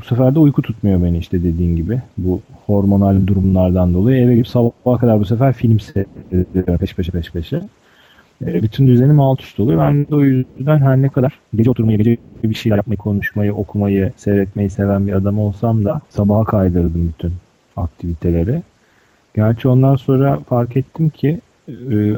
bu 0.00 0.04
sefer 0.04 0.34
de 0.34 0.38
uyku 0.38 0.62
tutmuyor 0.62 1.02
beni 1.02 1.18
işte 1.18 1.42
dediğin 1.42 1.76
gibi. 1.76 2.02
Bu 2.18 2.40
hormonal 2.66 3.26
durumlardan 3.26 3.94
dolayı 3.94 4.24
eve 4.24 4.34
gidip 4.34 4.48
sabaha 4.48 4.98
kadar 4.98 5.20
bu 5.20 5.24
sefer 5.24 5.52
film 5.52 5.80
seyrediyorum 5.80 6.78
peş 6.78 6.94
peşe 6.94 7.12
peş 7.12 7.30
peşe. 7.30 7.60
E, 8.46 8.62
bütün 8.62 8.86
düzenim 8.86 9.20
alt 9.20 9.42
üst 9.42 9.60
oluyor. 9.60 9.80
Ben 9.80 10.06
de 10.06 10.14
o 10.14 10.20
yüzden 10.20 10.78
her 10.78 10.96
ne 10.96 11.08
kadar 11.08 11.38
gece 11.54 11.70
oturmayı, 11.70 11.98
gece 11.98 12.16
bir 12.42 12.54
şeyler 12.54 12.76
yapmayı, 12.76 12.98
konuşmayı, 12.98 13.54
okumayı, 13.54 14.12
seyretmeyi 14.16 14.70
seven 14.70 15.06
bir 15.06 15.12
adam 15.12 15.38
olsam 15.38 15.84
da 15.84 16.00
sabaha 16.10 16.44
kaydırdım 16.44 17.08
bütün 17.08 17.32
aktiviteleri. 17.76 18.62
Gerçi 19.34 19.68
ondan 19.68 19.96
sonra 19.96 20.38
fark 20.48 20.76
ettim 20.76 21.08
ki 21.08 21.40
e, 21.68 21.72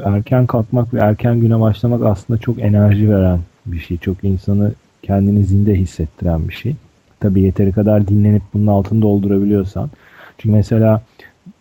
erken 0.05 0.47
kalkmak 0.47 0.93
ve 0.93 0.99
erken 0.99 1.39
güne 1.39 1.59
başlamak 1.59 2.03
aslında 2.03 2.39
çok 2.39 2.59
enerji 2.59 3.09
veren 3.09 3.39
bir 3.65 3.79
şey. 3.79 3.97
Çok 3.97 4.23
insanı 4.23 4.71
kendini 5.03 5.43
zinde 5.43 5.75
hissettiren 5.75 6.47
bir 6.49 6.53
şey. 6.53 6.75
Tabii 7.19 7.41
yeteri 7.41 7.71
kadar 7.71 8.07
dinlenip 8.07 8.41
bunun 8.53 8.67
altını 8.67 9.01
doldurabiliyorsan. 9.01 9.89
Çünkü 10.37 10.55
mesela 10.55 11.01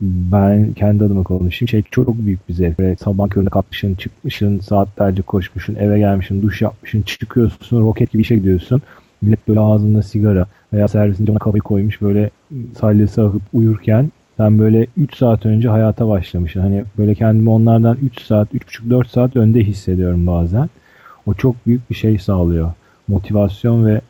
ben 0.00 0.72
kendi 0.72 1.04
adıma 1.04 1.22
konuşayım. 1.22 1.68
Şey 1.68 1.82
çok 1.90 2.18
büyük 2.18 2.48
bir 2.48 2.54
zevk. 2.54 2.78
Böyle 2.78 2.96
sabah 2.96 3.28
köründe 3.28 3.50
kalkmışsın, 3.50 3.94
çıkmışsın, 3.94 4.58
saatlerce 4.58 5.22
koşmuşsun, 5.22 5.74
eve 5.74 5.98
gelmişsin, 5.98 6.42
duş 6.42 6.62
yapmışsın, 6.62 7.02
çıkıyorsun, 7.02 7.80
roket 7.80 8.12
gibi 8.12 8.22
işe 8.22 8.36
gidiyorsun. 8.36 8.82
Millet 9.22 9.48
böyle 9.48 9.60
ağzında 9.60 10.02
sigara 10.02 10.46
veya 10.72 10.88
servisinde 10.88 11.30
ona 11.30 11.38
kafayı 11.38 11.62
koymuş 11.62 12.02
böyle 12.02 12.30
salyası 12.80 13.26
akıp 13.26 13.42
uyurken 13.52 14.10
sen 14.36 14.58
böyle 14.58 14.86
3 14.96 15.16
saat 15.16 15.46
önce 15.46 15.68
hayata 15.68 16.08
başlamışsın. 16.08 16.60
Hani 16.60 16.84
böyle 16.98 17.14
kendimi 17.14 17.50
onlardan 17.50 17.96
3 18.02 18.20
saat, 18.22 18.54
3,5-4 18.54 19.08
saat 19.08 19.36
önde 19.36 19.64
hissediyorum 19.64 20.26
bazen. 20.26 20.70
O 21.26 21.34
çok 21.34 21.66
büyük 21.66 21.90
bir 21.90 21.94
şey 21.94 22.18
sağlıyor. 22.18 22.72
Motivasyon 23.08 23.86
ve 23.86 24.00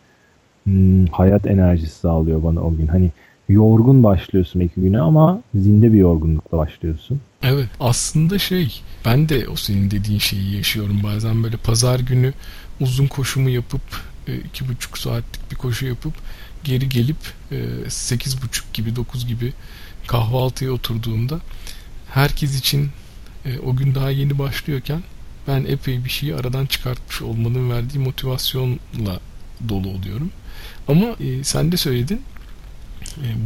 hmm, 0.65 1.07
hayat 1.07 1.47
enerjisi 1.47 1.95
sağlıyor 1.95 2.43
bana 2.43 2.61
o 2.61 2.77
gün. 2.77 2.87
Hani 2.87 3.11
yorgun 3.49 4.03
başlıyorsun 4.03 4.61
iki 4.61 4.81
güne 4.81 5.01
ama 5.01 5.43
zinde 5.55 5.93
bir 5.93 5.99
yorgunlukla 5.99 6.59
başlıyorsun. 6.59 7.21
Evet 7.43 7.69
aslında 7.81 8.39
şey 8.39 8.83
ben 9.05 9.29
de 9.29 9.49
o 9.49 9.57
senin 9.57 9.91
dediğin 9.91 10.19
şeyi 10.19 10.57
yaşıyorum 10.57 11.01
bazen 11.03 11.43
böyle 11.43 11.57
pazar 11.57 12.01
günü 12.01 12.33
uzun 12.81 13.07
koşumu 13.07 13.51
yapıp 13.51 13.81
e, 14.29 14.37
iki 14.37 14.69
buçuk 14.69 14.99
saatlik 14.99 15.51
bir 15.51 15.57
koşu 15.57 15.87
yapıp 15.87 16.15
geri 16.65 16.89
gelip 16.89 17.17
e, 17.53 17.57
sekiz 17.89 18.43
buçuk 18.43 18.75
gibi 18.75 18.97
dokuz 18.97 19.27
gibi 19.27 19.53
kahvaltıya 20.07 20.73
oturduğumda 20.73 21.41
herkes 22.11 22.59
için 22.59 22.89
e, 23.45 23.59
o 23.59 23.77
gün 23.77 23.95
daha 23.95 24.11
yeni 24.11 24.39
başlıyorken 24.39 25.03
ben 25.49 25.65
epey 25.65 26.05
bir 26.05 26.11
şeyi 26.11 26.35
aradan 26.35 26.67
çıkartmış 26.67 27.23
olmanın 27.23 27.71
verdiği 27.71 27.99
motivasyonla 27.99 29.21
dolu 29.69 29.89
oluyorum. 29.89 30.31
Ama 30.89 31.17
sen 31.43 31.73
de 31.73 31.77
söyledin 31.77 32.23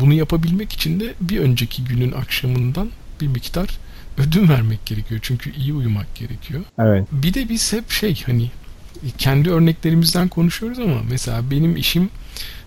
bunu 0.00 0.14
yapabilmek 0.14 0.72
için 0.72 1.00
de 1.00 1.14
bir 1.20 1.38
önceki 1.38 1.84
günün 1.84 2.12
akşamından 2.12 2.90
bir 3.20 3.26
miktar 3.26 3.78
ödün 4.18 4.48
vermek 4.48 4.86
gerekiyor. 4.86 5.20
Çünkü 5.22 5.54
iyi 5.54 5.72
uyumak 5.72 6.14
gerekiyor. 6.14 6.60
Evet. 6.78 7.08
Bir 7.12 7.34
de 7.34 7.48
biz 7.48 7.72
hep 7.72 7.90
şey 7.90 8.22
hani 8.26 8.50
kendi 9.18 9.50
örneklerimizden 9.50 10.28
konuşuyoruz 10.28 10.78
ama 10.78 11.00
mesela 11.10 11.50
benim 11.50 11.76
işim 11.76 12.10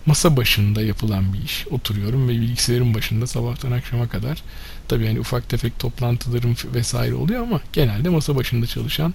masa 0.06 0.36
başında 0.36 0.82
yapılan 0.82 1.32
bir 1.32 1.42
iş. 1.42 1.66
Oturuyorum 1.70 2.28
ve 2.28 2.32
bilgisayarın 2.32 2.94
başında 2.94 3.26
sabahtan 3.26 3.72
akşama 3.72 4.08
kadar 4.08 4.42
tabii 4.88 5.06
yani 5.06 5.20
ufak 5.20 5.48
tefek 5.48 5.78
toplantılarım 5.78 6.56
vesaire 6.74 7.14
oluyor 7.14 7.42
ama 7.42 7.60
genelde 7.72 8.08
masa 8.08 8.36
başında 8.36 8.66
çalışan 8.66 9.14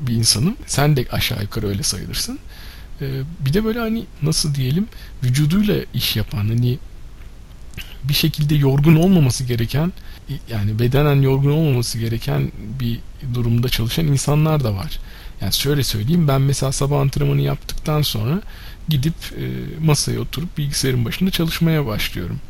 bir 0.00 0.14
insanım. 0.14 0.56
Sen 0.66 0.96
de 0.96 1.06
aşağı 1.12 1.42
yukarı 1.42 1.68
öyle 1.68 1.82
sayılırsın. 1.82 2.38
Ee, 3.00 3.06
bir 3.40 3.52
de 3.52 3.64
böyle 3.64 3.78
hani 3.78 4.04
nasıl 4.22 4.54
diyelim 4.54 4.88
vücuduyla 5.24 5.76
iş 5.94 6.16
yapan 6.16 6.38
hani 6.38 6.78
bir 8.08 8.14
şekilde 8.14 8.54
yorgun 8.54 8.96
olmaması 8.96 9.44
gereken 9.44 9.92
yani 10.50 10.78
bedenen 10.78 11.22
yorgun 11.22 11.50
olmaması 11.50 11.98
gereken 11.98 12.52
bir 12.80 12.98
durumda 13.34 13.68
çalışan 13.68 14.06
insanlar 14.06 14.64
da 14.64 14.74
var. 14.74 14.98
Yani 15.40 15.52
şöyle 15.52 15.84
söyleyeyim 15.84 16.28
ben 16.28 16.40
mesela 16.40 16.72
sabah 16.72 17.00
antrenmanı 17.00 17.40
yaptıktan 17.40 18.02
sonra 18.02 18.42
gidip 18.88 19.14
e, 19.14 19.44
masaya 19.84 20.20
oturup 20.20 20.58
bilgisayarın 20.58 21.04
başında 21.04 21.30
çalışmaya 21.30 21.86
başlıyorum. 21.86 22.40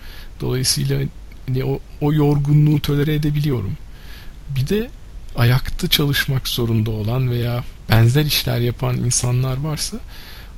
Dolayısıyla 0.41 1.01
hani 1.49 1.65
o, 1.65 1.81
o 2.01 2.13
yorgunluğu 2.13 2.81
tolere 2.81 3.15
edebiliyorum. 3.15 3.77
Bir 4.57 4.69
de 4.69 4.91
ayakta 5.37 5.89
çalışmak 5.89 6.49
zorunda 6.49 6.91
olan 6.91 7.31
veya 7.31 7.65
benzer 7.89 8.25
işler 8.25 8.59
yapan 8.59 8.97
insanlar 8.97 9.57
varsa 9.57 9.97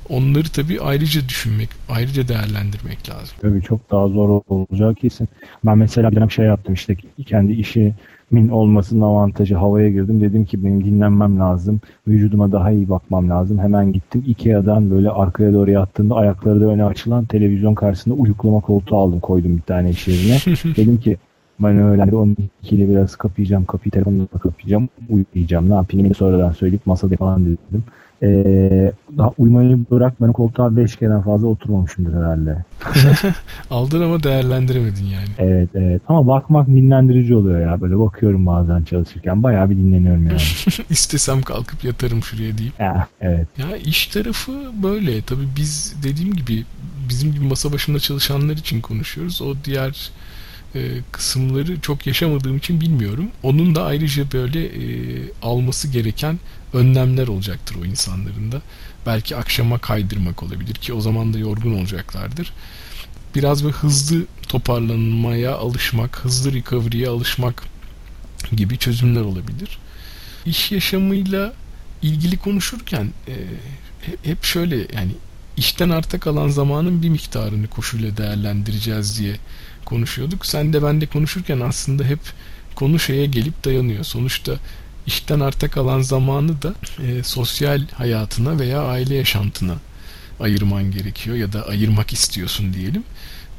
onları 0.09 0.49
tabii 0.49 0.81
ayrıca 0.81 1.29
düşünmek, 1.29 1.69
ayrıca 1.89 2.27
değerlendirmek 2.27 3.09
lazım. 3.09 3.37
Tabii 3.41 3.61
çok 3.61 3.91
daha 3.91 4.07
zor 4.07 4.41
olacak 4.49 4.97
kesin. 4.97 5.27
Ben 5.65 5.77
mesela 5.77 6.11
bir 6.11 6.15
dönem 6.15 6.31
şey 6.31 6.45
yaptım 6.45 6.73
işte 6.73 6.95
kendi 7.25 7.53
işimin 7.53 8.49
olmasının 8.51 9.01
avantajı 9.01 9.55
havaya 9.55 9.89
girdim. 9.89 10.21
Dedim 10.21 10.45
ki 10.45 10.65
benim 10.65 10.85
dinlenmem 10.85 11.39
lazım. 11.39 11.81
Vücuduma 12.07 12.51
daha 12.51 12.71
iyi 12.71 12.89
bakmam 12.89 13.29
lazım. 13.29 13.59
Hemen 13.59 13.93
gittim 13.93 14.23
Ikea'dan 14.27 14.91
böyle 14.91 15.09
arkaya 15.09 15.53
doğru 15.53 15.71
yattığımda 15.71 16.15
ayakları 16.15 16.61
da 16.61 16.65
öne 16.65 16.83
açılan 16.83 17.25
televizyon 17.25 17.75
karşısında 17.75 18.15
uyuklama 18.15 18.59
koltuğu 18.59 18.97
aldım 18.97 19.19
koydum 19.19 19.57
bir 19.57 19.61
tane 19.61 19.89
iş 19.89 20.07
yerine. 20.07 20.37
dedim 20.77 20.97
ki 20.97 21.17
ben 21.59 21.79
öyle 21.79 22.15
12 22.15 22.41
ile 22.75 22.89
biraz 22.89 23.15
kapayacağım. 23.15 23.65
Kapıyı 23.65 23.91
telefonla 23.91 24.27
kapayacağım. 24.27 24.89
Uyuyacağım. 25.09 25.69
Ne 25.69 25.73
yapayım? 25.73 26.15
Sonradan 26.15 26.51
söyleyip 26.51 26.85
masada 26.85 27.15
falan 27.15 27.45
dedim. 27.45 27.83
Ee, 28.23 28.91
daha 29.17 29.31
uyumayı 29.37 29.79
bırak 29.91 30.21
ben 30.21 30.33
koltuğa 30.33 30.75
5 30.75 30.95
kere 30.95 31.21
fazla 31.21 31.47
oturmamışımdır 31.47 32.13
herhalde. 32.13 32.65
Aldın 33.69 34.01
ama 34.01 34.23
değerlendiremedin 34.23 35.05
yani. 35.05 35.29
Evet 35.37 35.69
evet 35.73 36.01
ama 36.07 36.27
bakmak 36.27 36.67
dinlendirici 36.67 37.35
oluyor 37.35 37.61
ya. 37.61 37.81
Böyle 37.81 37.99
bakıyorum 37.99 38.45
bazen 38.45 38.83
çalışırken 38.83 39.43
bayağı 39.43 39.69
bir 39.69 39.77
dinleniyorum 39.77 40.27
yani. 40.27 40.37
İstesem 40.89 41.41
kalkıp 41.41 41.83
yatarım 41.83 42.23
şuraya 42.23 42.57
deyip. 42.57 42.79
Ya, 42.79 43.07
evet. 43.21 43.47
Ya 43.57 43.77
iş 43.77 44.07
tarafı 44.07 44.51
böyle. 44.83 45.21
Tabii 45.21 45.47
biz 45.57 45.95
dediğim 46.03 46.33
gibi 46.33 46.63
bizim 47.09 47.33
gibi 47.33 47.45
masa 47.45 47.73
başında 47.73 47.99
çalışanlar 47.99 48.53
için 48.53 48.81
konuşuyoruz. 48.81 49.41
O 49.41 49.53
diğer 49.65 50.11
e, 50.75 50.79
kısımları 51.11 51.79
çok 51.81 52.07
yaşamadığım 52.07 52.57
için 52.57 52.81
bilmiyorum. 52.81 53.25
Onun 53.43 53.75
da 53.75 53.83
ayrıca 53.83 54.23
böyle 54.33 54.65
e, 54.65 54.83
alması 55.41 55.87
gereken 55.87 56.39
önlemler 56.73 57.27
olacaktır 57.27 57.75
o 57.81 57.85
insanların 57.85 58.51
da. 58.51 58.61
Belki 59.05 59.35
akşama 59.35 59.77
kaydırmak 59.77 60.43
olabilir 60.43 60.75
ki 60.75 60.93
o 60.93 61.01
zaman 61.01 61.33
da 61.33 61.39
yorgun 61.39 61.73
olacaklardır. 61.73 62.53
Biraz 63.35 63.65
ve 63.65 63.69
hızlı 63.69 64.25
toparlanmaya 64.47 65.55
alışmak, 65.55 66.19
hızlı 66.19 66.53
recovery'ye 66.53 67.09
alışmak 67.09 67.63
gibi 68.51 68.77
çözümler 68.77 69.21
olabilir. 69.21 69.77
İş 70.45 70.71
yaşamıyla 70.71 71.53
ilgili 72.01 72.37
konuşurken 72.37 73.09
e, 73.27 73.33
hep 74.23 74.43
şöyle 74.43 74.75
yani 74.75 75.11
işten 75.57 75.89
arta 75.89 76.19
kalan 76.19 76.47
zamanın 76.47 77.01
bir 77.01 77.09
miktarını 77.09 77.67
koşuyla 77.67 78.17
değerlendireceğiz 78.17 79.19
diye 79.19 79.35
konuşuyorduk. 79.85 80.45
Sen 80.45 80.73
de 80.73 80.83
ben 80.83 81.01
de 81.01 81.05
konuşurken 81.05 81.59
aslında 81.59 82.03
hep 82.03 82.19
konu 82.75 82.99
şeye 82.99 83.25
gelip 83.25 83.65
dayanıyor. 83.65 84.03
Sonuçta 84.03 84.55
işten 85.09 85.39
arta 85.39 85.67
kalan 85.67 86.01
zamanı 86.01 86.61
da 86.61 86.73
e, 87.03 87.23
sosyal 87.23 87.81
hayatına 87.93 88.59
veya 88.59 88.81
aile 88.81 89.15
yaşantına 89.15 89.75
ayırman 90.39 90.91
gerekiyor 90.91 91.37
ya 91.37 91.53
da 91.53 91.67
ayırmak 91.67 92.13
istiyorsun 92.13 92.73
diyelim. 92.73 93.03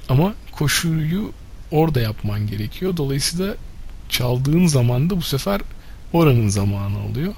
Ama 0.08 0.34
koşuyu 0.52 1.30
orada 1.70 2.00
yapman 2.00 2.46
gerekiyor. 2.46 2.96
Dolayısıyla 2.96 3.54
çaldığın 4.08 4.66
zaman 4.66 5.10
da 5.10 5.16
bu 5.16 5.22
sefer 5.22 5.60
oranın 6.12 6.48
zamanı 6.48 7.06
oluyor. 7.10 7.34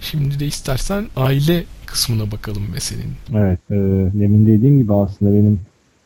Şimdi 0.00 0.40
de 0.40 0.46
istersen 0.46 1.06
aile 1.16 1.64
kısmına 1.86 2.32
bakalım 2.32 2.62
meselenin. 2.72 3.16
Evet. 3.34 3.60
E, 3.70 3.74
demin 4.20 4.46
dediğim 4.46 4.78
gibi 4.78 4.94
aslında 4.94 5.32
benim 5.32 5.60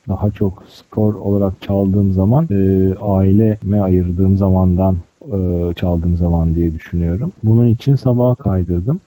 daha 0.09 0.31
çok 0.31 0.65
spor 0.75 1.15
olarak 1.15 1.63
çaldığım 1.63 2.13
zaman 2.13 2.45
e, 2.51 2.59
aileme 3.01 3.81
ayırdığım 3.81 4.37
zamandan 4.37 4.97
e, 5.27 5.75
çaldığım 5.75 6.17
zaman 6.17 6.55
diye 6.55 6.75
düşünüyorum. 6.75 7.33
Bunun 7.43 7.67
için 7.67 7.95
sabaha 7.95 8.35
kaydırdım. 8.35 9.01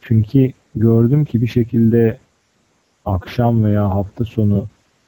Çünkü 0.00 0.52
gördüm 0.74 1.24
ki 1.24 1.42
bir 1.42 1.46
şekilde 1.46 2.18
akşam 3.04 3.64
veya 3.64 3.90
hafta 3.90 4.24
sonu 4.24 4.66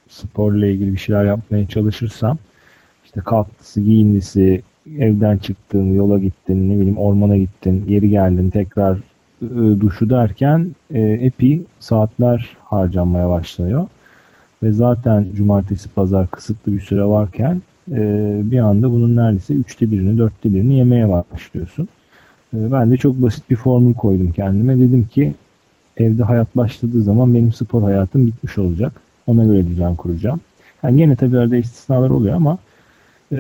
sporla 0.09 0.66
ilgili 0.66 0.92
bir 0.92 0.98
şeyler 0.98 1.24
yapmaya 1.24 1.68
çalışırsam 1.68 2.38
işte 3.04 3.20
kalktısı, 3.20 3.80
giyindisi, 3.80 4.62
evden 4.98 5.38
çıktın, 5.38 5.94
yola 5.94 6.18
gittin, 6.18 6.70
ne 6.70 6.78
bileyim 6.78 6.98
ormana 6.98 7.37
gittin, 7.37 7.87
geri 7.87 8.09
geldin, 8.11 8.50
tekrar 8.50 8.98
e, 9.42 9.80
duşu 9.80 10.11
derken 10.11 10.74
e, 10.90 11.00
epi 11.00 11.62
saatler 11.80 12.57
harcanmaya 12.64 13.28
başlıyor. 13.28 13.88
Ve 14.62 14.72
zaten 14.72 15.26
cumartesi 15.35 15.88
pazar 15.88 16.26
kısıtlı 16.26 16.72
bir 16.72 16.80
süre 16.80 17.04
varken 17.04 17.62
e, 17.92 18.40
bir 18.51 18.59
anda 18.59 18.90
bunun 18.90 19.16
neredeyse 19.16 19.55
üçte 19.55 19.90
birini, 19.90 20.18
dörtte 20.18 20.55
birini 20.55 20.75
yemeye 20.75 21.09
başlıyorsun. 21.09 21.88
E, 22.55 22.73
ben 22.73 22.90
de 22.90 22.97
çok 22.97 23.23
basit 23.23 23.51
bir 23.51 23.57
formül 23.57 23.94
koydum 23.94 24.33
kendime. 24.33 24.79
Dedim 24.79 25.09
ki 25.12 25.35
evde 25.97 26.23
hayat 26.23 26.57
başladığı 26.57 27.03
zaman 27.03 27.35
benim 27.35 27.53
spor 27.53 27.83
hayatım 27.83 28.27
bitmiş 28.27 28.59
olacak. 28.59 28.92
Ona 29.27 29.44
göre 29.44 29.66
düzen 29.66 29.94
kuracağım. 29.94 30.40
Yani 30.83 30.97
gene 30.97 31.16
tabii 31.16 31.38
arada 31.38 31.57
istisnalar 31.57 32.11
oluyor 32.11 32.37
ama 32.37 32.59
e, 33.33 33.37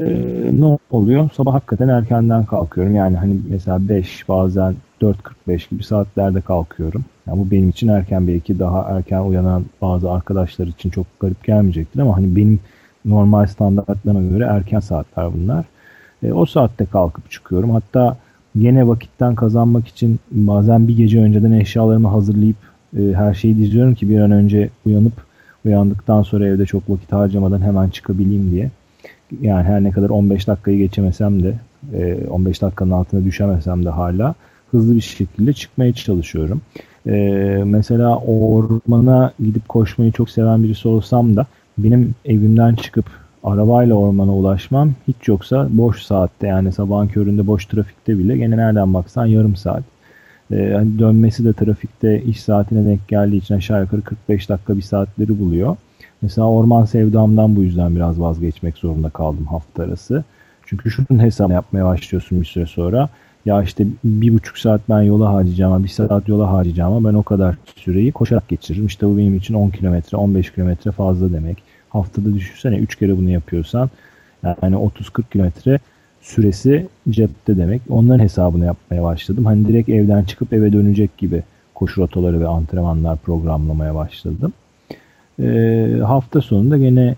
ne 0.52 0.78
oluyor? 0.90 1.30
Sabah 1.36 1.54
hakikaten 1.54 1.88
erkenden 1.88 2.44
kalkıyorum. 2.44 2.94
Yani 2.94 3.16
hani 3.16 3.38
mesela 3.48 3.88
5 3.88 4.28
bazen 4.28 4.74
4.45 5.02 5.70
gibi 5.70 5.84
saatlerde 5.84 6.40
kalkıyorum. 6.40 7.04
Yani 7.26 7.38
bu 7.38 7.50
benim 7.50 7.68
için 7.68 7.88
erken 7.88 8.28
belki 8.28 8.58
daha 8.58 8.96
erken 8.96 9.20
uyanan 9.20 9.64
bazı 9.82 10.12
arkadaşlar 10.12 10.66
için 10.66 10.90
çok 10.90 11.06
garip 11.20 11.44
gelmeyecektir 11.44 12.00
ama 12.00 12.16
hani 12.16 12.36
benim 12.36 12.60
normal 13.04 13.46
standartlarına 13.46 14.22
göre 14.22 14.44
erken 14.44 14.80
saatler 14.80 15.26
bunlar. 15.34 15.64
E, 16.22 16.32
o 16.32 16.46
saatte 16.46 16.86
kalkıp 16.86 17.30
çıkıyorum. 17.30 17.70
Hatta 17.70 18.16
gene 18.58 18.88
vakitten 18.88 19.34
kazanmak 19.34 19.88
için 19.88 20.18
bazen 20.30 20.88
bir 20.88 20.96
gece 20.96 21.20
önceden 21.20 21.52
eşyalarımı 21.52 22.08
hazırlayıp 22.08 22.56
e, 22.98 23.02
her 23.14 23.34
şeyi 23.34 23.56
diziyorum 23.56 23.94
ki 23.94 24.08
bir 24.08 24.20
an 24.20 24.30
önce 24.30 24.70
uyanıp 24.86 25.12
uyandıktan 25.64 26.22
sonra 26.22 26.46
evde 26.46 26.66
çok 26.66 26.90
vakit 26.90 27.12
harcamadan 27.12 27.60
hemen 27.60 27.88
çıkabileyim 27.88 28.50
diye. 28.50 28.70
Yani 29.40 29.62
her 29.62 29.84
ne 29.84 29.90
kadar 29.90 30.08
15 30.08 30.46
dakikayı 30.46 30.78
geçemesem 30.78 31.42
de 31.42 31.54
15 32.30 32.58
e, 32.58 32.60
dakikanın 32.60 32.90
altına 32.90 33.24
düşemesem 33.24 33.84
de 33.84 33.90
hala 33.90 34.34
hızlı 34.70 34.94
bir 34.94 35.00
şekilde 35.00 35.52
çıkmaya 35.52 35.92
çalışıyorum. 35.92 36.60
Ee, 37.06 37.62
mesela 37.64 38.18
ormana 38.18 39.32
gidip 39.40 39.68
koşmayı 39.68 40.12
çok 40.12 40.30
seven 40.30 40.62
birisi 40.62 40.88
olsam 40.88 41.36
da 41.36 41.46
benim 41.78 42.14
evimden 42.24 42.74
çıkıp 42.74 43.06
arabayla 43.44 43.94
ormana 43.94 44.34
ulaşmam 44.34 44.92
hiç 45.08 45.28
yoksa 45.28 45.68
boş 45.70 46.02
saatte 46.02 46.46
yani 46.46 46.72
sabahın 46.72 47.08
köründe 47.08 47.46
boş 47.46 47.66
trafikte 47.66 48.18
bile 48.18 48.36
gene 48.36 48.56
nereden 48.56 48.94
baksan 48.94 49.26
yarım 49.26 49.56
saat. 49.56 49.82
Ee, 50.52 50.72
hani 50.74 50.98
dönmesi 50.98 51.44
de 51.44 51.52
trafikte 51.52 52.22
iş 52.22 52.42
saatine 52.42 52.86
denk 52.86 53.08
geldiği 53.08 53.36
için 53.36 53.54
aşağı 53.54 53.80
yukarı 53.80 54.02
45 54.02 54.48
dakika 54.48 54.76
bir 54.76 54.82
saatleri 54.82 55.38
buluyor. 55.38 55.76
Mesela 56.22 56.48
orman 56.48 56.84
sevdamdan 56.84 57.56
bu 57.56 57.62
yüzden 57.62 57.96
biraz 57.96 58.20
vazgeçmek 58.20 58.76
zorunda 58.76 59.10
kaldım 59.10 59.46
hafta 59.46 59.82
arası. 59.82 60.24
Çünkü 60.66 60.90
şunun 60.90 61.22
hesabını 61.22 61.54
yapmaya 61.54 61.84
başlıyorsun 61.84 62.40
bir 62.40 62.46
süre 62.46 62.66
sonra 62.66 63.08
ya 63.44 63.62
işte 63.62 63.86
bir 64.04 64.34
buçuk 64.34 64.58
saat 64.58 64.80
ben 64.88 65.02
yola 65.02 65.32
harcayacağım, 65.32 65.84
bir 65.84 65.88
saat 65.88 66.28
yola 66.28 66.52
harcayacağım 66.52 67.04
ben 67.04 67.14
o 67.14 67.22
kadar 67.22 67.56
süreyi 67.76 68.12
koşarak 68.12 68.48
geçiririm. 68.48 68.86
İşte 68.86 69.06
bu 69.06 69.18
benim 69.18 69.34
için 69.36 69.54
10 69.54 69.70
kilometre, 69.70 70.16
15 70.16 70.52
kilometre 70.52 70.90
fazla 70.90 71.32
demek. 71.32 71.58
Haftada 71.88 72.34
düşünsene 72.34 72.76
3 72.76 72.96
kere 72.96 73.18
bunu 73.18 73.30
yapıyorsan 73.30 73.90
yani 74.44 74.74
30-40 74.76 75.22
kilometre 75.32 75.78
süresi 76.20 76.86
cepte 77.10 77.56
demek. 77.56 77.82
Onların 77.88 78.24
hesabını 78.24 78.64
yapmaya 78.64 79.02
başladım. 79.02 79.44
Hani 79.44 79.68
direkt 79.68 79.88
evden 79.88 80.24
çıkıp 80.24 80.52
eve 80.52 80.72
dönecek 80.72 81.18
gibi 81.18 81.42
koşu 81.74 82.00
rotaları 82.00 82.40
ve 82.40 82.48
antrenmanlar 82.48 83.18
programlamaya 83.18 83.94
başladım. 83.94 84.52
Ee, 85.40 85.98
hafta 86.04 86.40
sonunda 86.40 86.78
gene 86.78 87.14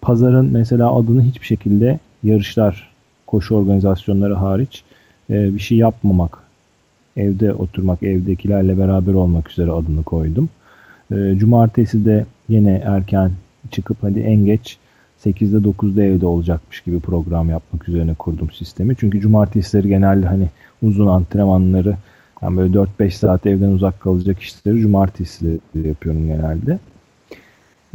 pazarın 0.00 0.46
mesela 0.46 0.94
adını 0.94 1.22
hiçbir 1.22 1.46
şekilde 1.46 1.98
yarışlar, 2.22 2.90
koşu 3.26 3.54
organizasyonları 3.54 4.34
hariç 4.34 4.84
e, 5.30 5.54
bir 5.54 5.58
şey 5.58 5.78
yapmamak, 5.78 6.38
evde 7.16 7.54
oturmak, 7.54 8.02
evdekilerle 8.02 8.78
beraber 8.78 9.14
olmak 9.14 9.50
üzere 9.50 9.70
adını 9.70 10.02
koydum. 10.02 10.48
E, 11.12 11.34
cumartesi 11.38 12.04
de 12.04 12.26
yine 12.48 12.82
erken 12.84 13.30
çıkıp 13.70 13.96
hadi 14.02 14.20
en 14.20 14.44
geç 14.44 14.78
8'de 15.24 15.56
9'da 15.56 16.02
evde 16.02 16.26
olacakmış 16.26 16.80
gibi 16.80 17.00
program 17.00 17.50
yapmak 17.50 17.88
üzerine 17.88 18.14
kurdum 18.14 18.50
sistemi. 18.50 18.96
Çünkü 18.96 19.20
cumartesileri 19.20 19.88
genelde 19.88 20.26
hani 20.26 20.48
uzun 20.82 21.06
antrenmanları 21.06 21.96
yani 22.42 22.56
böyle 22.56 22.74
4-5 22.74 23.10
saat 23.10 23.46
evden 23.46 23.68
uzak 23.68 24.00
kalacak 24.00 24.40
işleri 24.40 24.80
cumartesileri 24.80 25.58
yapıyorum 25.74 26.26
genelde. 26.26 26.78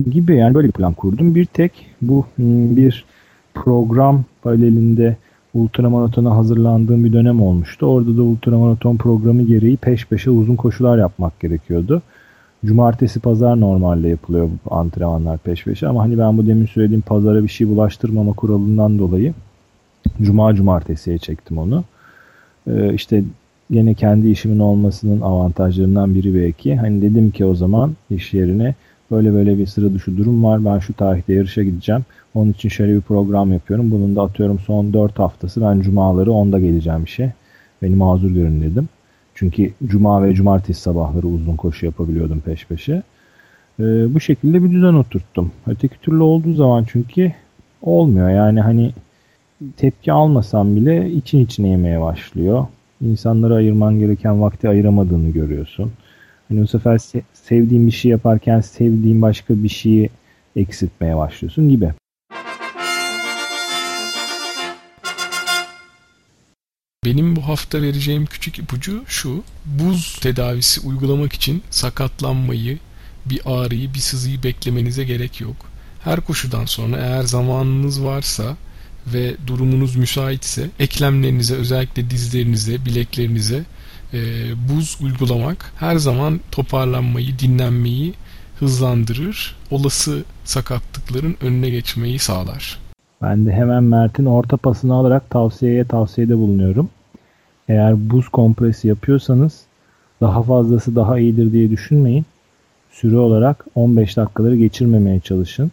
Gibi 0.10 0.36
yani 0.36 0.54
böyle 0.54 0.68
bir 0.68 0.74
plan 0.74 0.94
kurdum. 0.94 1.36
Bir 1.36 1.46
tek 1.46 1.86
bu 2.02 2.26
hmm, 2.36 2.76
bir 2.76 3.06
program 3.54 4.24
paralelinde 4.42 5.16
ultramaratona 5.54 6.36
hazırlandığım 6.36 7.04
bir 7.04 7.14
dönem 7.14 7.42
olmuştu. 7.42 7.86
Orada 7.86 8.18
da 8.18 8.22
ultramaraton 8.22 8.98
programı 8.98 9.44
gereği 9.44 9.78
peş 9.78 10.06
peşe 10.06 10.32
uzun 10.32 10.56
koşular 10.56 10.98
yapmak 10.98 11.40
gerekiyordu. 11.40 12.02
Cumartesi 12.66 13.20
pazar 13.20 13.60
normalde 13.60 14.08
yapılıyor 14.08 14.50
bu 14.66 14.76
antrenmanlar 14.76 15.38
peş 15.38 15.64
peşe 15.64 15.88
ama 15.88 16.04
hani 16.04 16.18
ben 16.18 16.38
bu 16.38 16.48
demin 16.48 16.66
söylediğim 16.66 17.02
pazara 17.02 17.44
bir 17.44 17.48
şey 17.48 17.68
bulaştırmama 17.68 18.34
kuralından 18.34 19.00
dolayı 19.00 19.34
cuma 20.22 20.56
cumartesiye 20.56 21.18
çektim 21.18 21.58
onu. 21.58 21.84
Ee, 22.68 22.94
işte 22.94 23.24
yine 23.70 23.94
kendi 23.94 24.30
işimin 24.30 24.60
olmasının 24.60 25.22
avantajlarından 25.22 26.16
biri 26.16 26.36
belki. 26.36 26.76
Hani 26.76 27.02
dedim 27.02 27.32
ki 27.32 27.46
o 27.46 27.56
zaman 27.56 27.96
iş 28.10 28.34
yerine 28.34 28.76
böyle 29.12 29.34
böyle 29.34 29.58
bir 29.58 29.66
sıra 29.66 29.94
dışı 29.94 30.18
durum 30.18 30.44
var. 30.44 30.66
Ben 30.66 30.80
şu 30.80 30.94
tarihte 30.94 31.34
yarışa 31.34 31.64
gideceğim. 31.64 32.06
Onun 32.34 32.52
için 32.52 32.70
şöyle 32.70 32.96
bir 32.96 33.02
program 33.02 33.54
yapıyorum. 33.54 33.92
Bunun 33.92 34.16
da 34.16 34.22
atıyorum 34.22 34.60
son 34.60 34.94
4 34.94 35.20
haftası 35.20 35.62
ben 35.62 35.82
cumaları 35.82 36.32
onda 36.32 36.60
geleceğim 36.60 37.04
işe. 37.04 37.34
Beni 37.82 37.96
mazur 37.96 38.32
görün 38.32 38.62
dedim. 38.62 38.90
Çünkü 39.36 39.74
cuma 39.86 40.24
ve 40.24 40.34
cumartesi 40.34 40.82
sabahları 40.82 41.28
uzun 41.28 41.56
koşu 41.56 41.86
yapabiliyordum 41.86 42.40
peş 42.40 42.66
peşe. 42.66 43.04
Ee, 43.80 44.14
bu 44.14 44.20
şekilde 44.20 44.64
bir 44.64 44.72
düzen 44.72 44.94
oturttum. 44.94 45.52
Öteki 45.68 46.02
türlü 46.02 46.24
olduğu 46.24 46.54
zaman 46.54 46.86
çünkü 46.90 47.34
olmuyor. 47.82 48.30
Yani 48.30 48.62
hani 48.62 48.94
tepki 49.78 50.12
almasam 50.12 50.76
bile 50.76 51.12
için 51.12 51.40
içine 51.40 51.68
yemeye 51.68 52.02
başlıyor. 52.02 52.68
İnsanlara 53.02 53.56
ayırman 53.56 54.00
gereken 54.00 54.42
vakti 54.42 54.70
ayıramadığını 54.70 55.30
görüyorsun. 55.30 55.92
Hani 56.50 56.62
bu 56.62 56.68
sefer 56.68 56.96
se- 56.96 57.22
sevdiğin 57.34 57.88
bir 57.88 57.92
şey 57.92 58.12
yaparken 58.12 58.62
sevdiğin 58.62 59.22
başka 59.22 59.64
bir 59.64 59.70
şeyi 59.70 60.10
eksiltmeye 60.56 61.18
başlıyorsun 61.18 61.70
gibi. 61.70 61.94
Benim 67.06 67.36
bu 67.36 67.48
hafta 67.48 67.82
vereceğim 67.82 68.26
küçük 68.26 68.60
ipucu 68.60 69.04
şu. 69.08 69.44
Buz 69.66 70.20
tedavisi 70.22 70.88
uygulamak 70.88 71.34
için 71.34 71.64
sakatlanmayı, 71.70 72.78
bir 73.26 73.42
ağrıyı, 73.46 73.94
bir 73.94 74.00
sızıyı 74.00 74.44
beklemenize 74.44 75.04
gerek 75.04 75.42
yok. 75.42 75.56
Her 76.04 76.22
koşudan 76.22 76.66
sonra 76.66 76.98
eğer 76.98 77.24
zamanınız 77.24 78.04
varsa 78.04 78.58
ve 79.14 79.36
durumunuz 79.48 79.96
müsaitse 79.96 80.70
eklemlerinize 80.80 81.56
özellikle 81.56 82.10
dizlerinize, 82.10 82.86
bileklerinize 82.86 83.64
e, 84.14 84.20
buz 84.70 84.98
uygulamak 85.04 85.72
her 85.76 85.96
zaman 85.96 86.40
toparlanmayı, 86.52 87.40
dinlenmeyi 87.40 88.14
hızlandırır. 88.60 89.56
Olası 89.72 90.24
sakatlıkların 90.44 91.36
önüne 91.42 91.70
geçmeyi 91.70 92.20
sağlar. 92.20 92.80
Ben 93.22 93.46
de 93.46 93.52
hemen 93.52 93.84
Mert'in 93.84 94.26
orta 94.26 94.58
pasını 94.58 94.94
alarak 94.94 95.30
tavsiyeye 95.30 95.86
tavsiyede 95.86 96.38
bulunuyorum. 96.38 96.90
Eğer 97.70 98.10
buz 98.10 98.30
kompresi 98.30 98.88
yapıyorsanız 98.88 99.62
daha 100.22 100.44
fazlası 100.44 100.96
daha 100.96 101.20
iyidir 101.20 101.52
diye 101.52 101.70
düşünmeyin. 101.70 102.26
Süre 102.92 103.18
olarak 103.18 103.66
15 103.76 104.18
dakikaları 104.18 104.56
geçirmemeye 104.56 105.20
çalışın. 105.20 105.72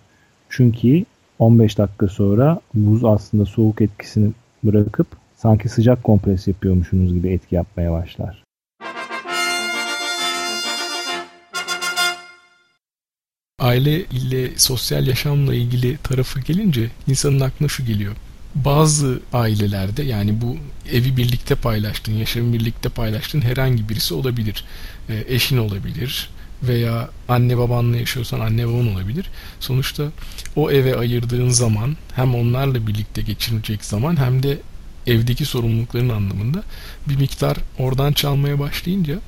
Çünkü 0.49 1.05
15 1.38 1.79
dakika 1.79 2.09
sonra 2.09 2.61
buz 2.75 3.05
aslında 3.05 3.44
soğuk 3.44 3.81
etkisini 3.81 4.33
bırakıp 4.64 5.07
sanki 5.37 5.68
sıcak 5.68 6.05
kompres 6.05 6.49
yapıyormuşsunuz 6.49 7.14
gibi 7.14 7.29
etki 7.29 7.55
yapmaya 7.55 7.92
başlar. 7.92 8.44
Aile 13.59 14.05
ile 14.05 14.59
sosyal 14.59 15.07
yaşamla 15.07 15.55
ilgili 15.55 15.96
tarafı 15.96 16.40
gelince 16.40 16.90
insanın 17.07 17.40
aklına 17.40 17.68
şu 17.68 17.85
geliyor. 17.85 18.16
Bazı 18.55 19.20
ailelerde 19.33 20.03
yani 20.03 20.40
bu 20.40 20.57
evi 20.92 21.16
birlikte 21.16 21.55
paylaştığın, 21.55 22.12
yaşamı 22.12 22.53
birlikte 22.53 22.88
paylaştığın 22.88 23.40
herhangi 23.40 23.88
birisi 23.88 24.14
olabilir. 24.14 24.64
E, 25.09 25.25
eşin 25.29 25.59
olabilir, 25.59 26.31
veya 26.62 27.11
anne 27.29 27.59
babanla 27.59 27.96
yaşıyorsan 27.96 28.40
anne 28.40 28.68
baban 28.68 28.94
olabilir. 28.94 29.31
Sonuçta 29.61 30.05
o 30.57 30.70
eve 30.70 30.96
ayırdığın 30.96 31.49
zaman 31.49 31.96
hem 32.14 32.35
onlarla 32.35 32.87
birlikte 32.87 33.22
geçirilecek 33.22 33.85
zaman 33.85 34.16
hem 34.16 34.42
de 34.42 34.59
evdeki 35.06 35.44
sorumlulukların 35.44 36.08
anlamında 36.08 36.62
bir 37.08 37.16
miktar 37.16 37.56
oradan 37.78 38.12
çalmaya 38.12 38.58
başlayınca 38.58 39.18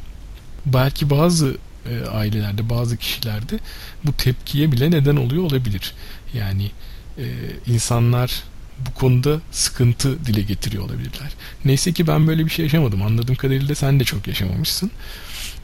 belki 0.66 1.10
bazı 1.10 1.56
e, 1.90 2.08
ailelerde 2.08 2.70
bazı 2.70 2.96
kişilerde 2.96 3.58
bu 4.04 4.12
tepkiye 4.12 4.72
bile 4.72 4.90
neden 4.90 5.16
oluyor 5.16 5.42
olabilir. 5.42 5.94
Yani 6.34 6.70
e, 7.18 7.24
insanlar 7.66 8.42
bu 8.78 8.94
konuda 8.94 9.40
sıkıntı 9.50 10.24
dile 10.24 10.42
getiriyor 10.42 10.84
olabilirler. 10.84 11.32
Neyse 11.64 11.92
ki 11.92 12.06
ben 12.06 12.26
böyle 12.26 12.44
bir 12.44 12.50
şey 12.50 12.64
yaşamadım. 12.64 13.02
Anladığım 13.02 13.34
kadarıyla 13.34 13.74
sen 13.74 14.00
de 14.00 14.04
çok 14.04 14.28
yaşamamışsın. 14.28 14.90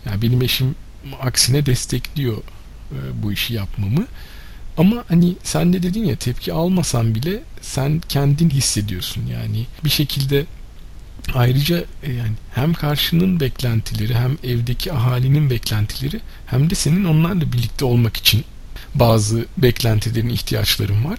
Yani 0.07 0.23
benim 0.23 0.43
eşim 0.43 0.75
aksine 1.21 1.67
destekliyor 1.67 2.37
e, 2.93 3.23
bu 3.23 3.33
işi 3.33 3.55
yapmamı. 3.55 4.07
Ama 4.77 5.05
hani 5.09 5.35
sen 5.43 5.73
de 5.73 5.83
dedin 5.83 6.05
ya 6.05 6.17
tepki 6.17 6.53
almasan 6.53 7.15
bile 7.15 7.43
sen 7.61 8.01
kendin 8.09 8.51
hissediyorsun 8.51 9.27
yani 9.27 9.67
bir 9.85 9.91
şekilde 9.91 10.47
ayrıca 11.35 11.85
e, 12.03 12.13
yani 12.13 12.33
hem 12.55 12.75
karşının 12.75 13.41
beklentileri 13.41 14.15
hem 14.15 14.39
evdeki 14.45 14.93
ahalinin 14.93 15.51
beklentileri 15.51 16.21
hem 16.47 16.71
de 16.71 16.75
senin 16.75 17.05
onlarla 17.05 17.53
birlikte 17.53 17.85
olmak 17.85 18.17
için 18.17 18.45
bazı 18.95 19.47
beklentilerin 19.59 20.29
ihtiyaçların 20.29 21.05
var. 21.05 21.19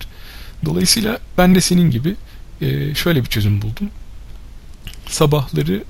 Dolayısıyla 0.66 1.20
ben 1.38 1.56
de 1.56 1.62
senin 1.62 1.92
gibi 1.92 2.16
e, 2.62 2.96
şöyle 2.96 3.22
bir 3.22 3.30
çözüm 3.30 3.62
buldum. 3.62 3.90
Sabahları 5.08 5.84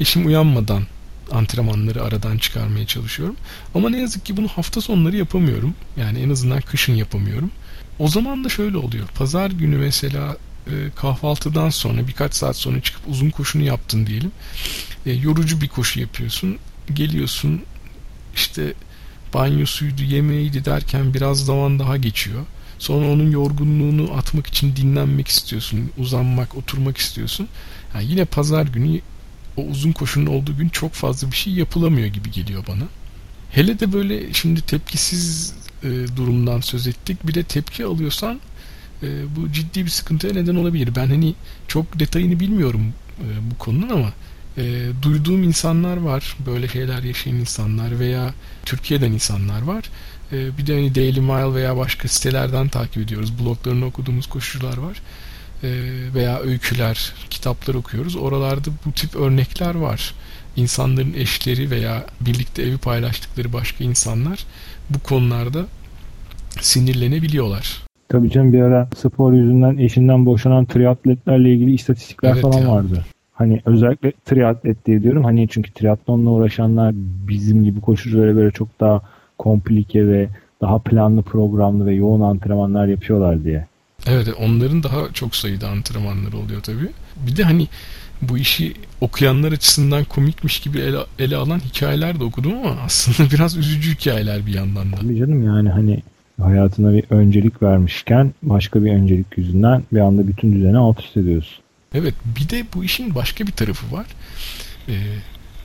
eşim 0.00 0.26
uyanmadan 0.26 0.86
antrenmanları 1.30 2.02
aradan 2.02 2.38
çıkarmaya 2.38 2.86
çalışıyorum. 2.86 3.36
Ama 3.74 3.90
ne 3.90 4.00
yazık 4.00 4.26
ki 4.26 4.36
bunu 4.36 4.48
hafta 4.48 4.80
sonları 4.80 5.16
yapamıyorum. 5.16 5.74
Yani 5.96 6.18
en 6.18 6.30
azından 6.30 6.60
kışın 6.60 6.94
yapamıyorum. 6.94 7.50
O 7.98 8.08
zaman 8.08 8.44
da 8.44 8.48
şöyle 8.48 8.76
oluyor. 8.76 9.08
Pazar 9.08 9.50
günü 9.50 9.76
mesela 9.76 10.36
e, 10.66 10.72
kahvaltıdan 10.96 11.70
sonra 11.70 12.08
birkaç 12.08 12.34
saat 12.34 12.56
sonra 12.56 12.80
çıkıp 12.80 13.02
uzun 13.08 13.30
koşunu 13.30 13.62
yaptın 13.62 14.06
diyelim. 14.06 14.32
E, 15.06 15.12
yorucu 15.12 15.60
bir 15.60 15.68
koşu 15.68 16.00
yapıyorsun. 16.00 16.58
Geliyorsun 16.94 17.62
işte 18.34 18.74
banyosuydu, 19.34 20.02
yemeğiydi 20.02 20.64
derken 20.64 21.14
biraz 21.14 21.44
zaman 21.44 21.78
daha 21.78 21.96
geçiyor. 21.96 22.44
Sonra 22.78 23.06
onun 23.06 23.30
yorgunluğunu 23.30 24.12
atmak 24.12 24.46
için 24.46 24.76
dinlenmek 24.76 25.28
istiyorsun, 25.28 25.90
uzanmak, 25.98 26.56
oturmak 26.56 26.98
istiyorsun. 26.98 27.48
Yani 27.94 28.06
yine 28.10 28.24
pazar 28.24 28.62
günü 28.66 29.00
o 29.56 29.62
uzun 29.62 29.92
koşunun 29.92 30.26
olduğu 30.26 30.56
gün 30.56 30.68
çok 30.68 30.92
fazla 30.92 31.30
bir 31.30 31.36
şey 31.36 31.52
yapılamıyor 31.52 32.08
gibi 32.08 32.30
geliyor 32.30 32.64
bana. 32.68 32.84
Hele 33.50 33.80
de 33.80 33.92
böyle 33.92 34.32
şimdi 34.34 34.60
tepkisiz 34.60 35.54
e, 35.82 35.88
durumdan 36.16 36.60
söz 36.60 36.86
ettik. 36.86 37.26
Bir 37.26 37.34
de 37.34 37.42
tepki 37.42 37.84
alıyorsan 37.84 38.40
e, 39.02 39.36
bu 39.36 39.52
ciddi 39.52 39.84
bir 39.84 39.90
sıkıntıya 39.90 40.32
neden 40.32 40.54
olabilir. 40.54 40.94
Ben 40.96 41.06
hani 41.06 41.34
çok 41.68 41.98
detayını 41.98 42.40
bilmiyorum 42.40 42.92
e, 43.18 43.50
bu 43.50 43.58
konunun 43.58 43.88
ama 43.88 44.12
e, 44.58 44.88
duyduğum 45.02 45.42
insanlar 45.42 45.96
var. 45.96 46.36
Böyle 46.46 46.68
şeyler 46.68 47.02
yaşayan 47.02 47.34
insanlar 47.34 47.98
veya 47.98 48.34
Türkiye'den 48.64 49.12
insanlar 49.12 49.62
var. 49.62 49.84
E, 50.32 50.58
bir 50.58 50.66
de 50.66 50.74
hani 50.74 50.94
Daily 50.94 51.20
Mail 51.20 51.54
veya 51.54 51.76
başka 51.76 52.08
sitelerden 52.08 52.68
takip 52.68 53.02
ediyoruz. 53.02 53.38
Bloglarını 53.38 53.86
okuduğumuz 53.86 54.26
koşucular 54.26 54.76
var. 54.76 55.02
E, 55.62 55.68
veya 56.14 56.40
öyküler, 56.40 57.12
kitaplar 57.30 57.74
okuyoruz. 57.74 58.16
Oralarda 58.16 58.70
bu 58.86 58.92
tip 58.92 59.16
örnekler 59.16 59.74
var. 59.74 60.14
İnsanların 60.56 61.12
eşleri 61.12 61.70
veya 61.70 62.04
birlikte 62.20 62.62
evi 62.62 62.78
paylaştıkları 62.78 63.52
başka 63.52 63.84
insanlar 63.84 64.46
bu 64.90 64.98
konularda 64.98 65.64
sinirlenebiliyorlar. 66.60 67.82
Tabii 68.08 68.30
canım 68.30 68.52
bir 68.52 68.60
ara 68.60 68.88
spor 68.96 69.32
yüzünden 69.32 69.76
eşinden 69.76 70.26
boşanan 70.26 70.64
triatletlerle 70.64 71.52
ilgili 71.52 71.74
istatistikler 71.74 72.32
evet 72.32 72.42
falan 72.42 72.60
ya. 72.60 72.68
vardı. 72.68 73.04
Hani 73.32 73.60
özellikle 73.64 74.12
triatlet 74.24 74.86
diye 74.86 75.02
diyorum. 75.02 75.24
Hani 75.24 75.48
çünkü 75.48 75.72
triatlonla 75.72 76.30
uğraşanlar 76.30 76.94
bizim 77.28 77.64
gibi 77.64 77.80
koşuculara 77.80 78.32
göre 78.32 78.50
çok 78.50 78.80
daha 78.80 79.02
komplike 79.38 80.08
ve 80.08 80.28
daha 80.60 80.78
planlı 80.78 81.22
programlı 81.22 81.86
ve 81.86 81.94
yoğun 81.94 82.20
antrenmanlar 82.20 82.86
yapıyorlar 82.86 83.44
diye. 83.44 83.66
Evet 84.06 84.28
onların 84.38 84.82
daha 84.82 85.12
çok 85.12 85.36
sayıda 85.36 85.68
antrenmanları 85.68 86.36
oluyor 86.36 86.62
tabii. 86.62 86.88
Bir 87.26 87.36
de 87.36 87.44
hani 87.44 87.68
bu 88.22 88.38
işi 88.38 88.74
okuyanlar 89.00 89.52
açısından 89.52 90.04
komikmiş 90.04 90.60
gibi 90.60 90.78
ele, 90.78 90.98
ele 91.18 91.36
alan 91.36 91.58
hikayeler 91.58 92.20
de 92.20 92.24
okudum 92.24 92.52
ama 92.52 92.76
aslında 92.84 93.30
biraz 93.30 93.56
üzücü 93.56 93.94
hikayeler 93.94 94.46
bir 94.46 94.54
yandan 94.54 94.92
da. 94.92 94.96
Tabii 94.96 95.18
canım 95.18 95.46
yani 95.46 95.68
hani 95.68 96.02
hayatına 96.40 96.92
bir 96.92 97.04
öncelik 97.10 97.62
vermişken 97.62 98.34
başka 98.42 98.84
bir 98.84 98.92
öncelik 98.92 99.38
yüzünden 99.38 99.82
bir 99.92 100.00
anda 100.00 100.28
bütün 100.28 100.52
düzeni 100.52 100.78
alt 100.78 101.00
üst 101.00 101.16
ediyorsun. 101.16 101.58
Evet 101.94 102.14
bir 102.40 102.48
de 102.48 102.64
bu 102.74 102.84
işin 102.84 103.14
başka 103.14 103.46
bir 103.46 103.52
tarafı 103.52 103.96
var. 103.96 104.06
Ee, 104.88 104.94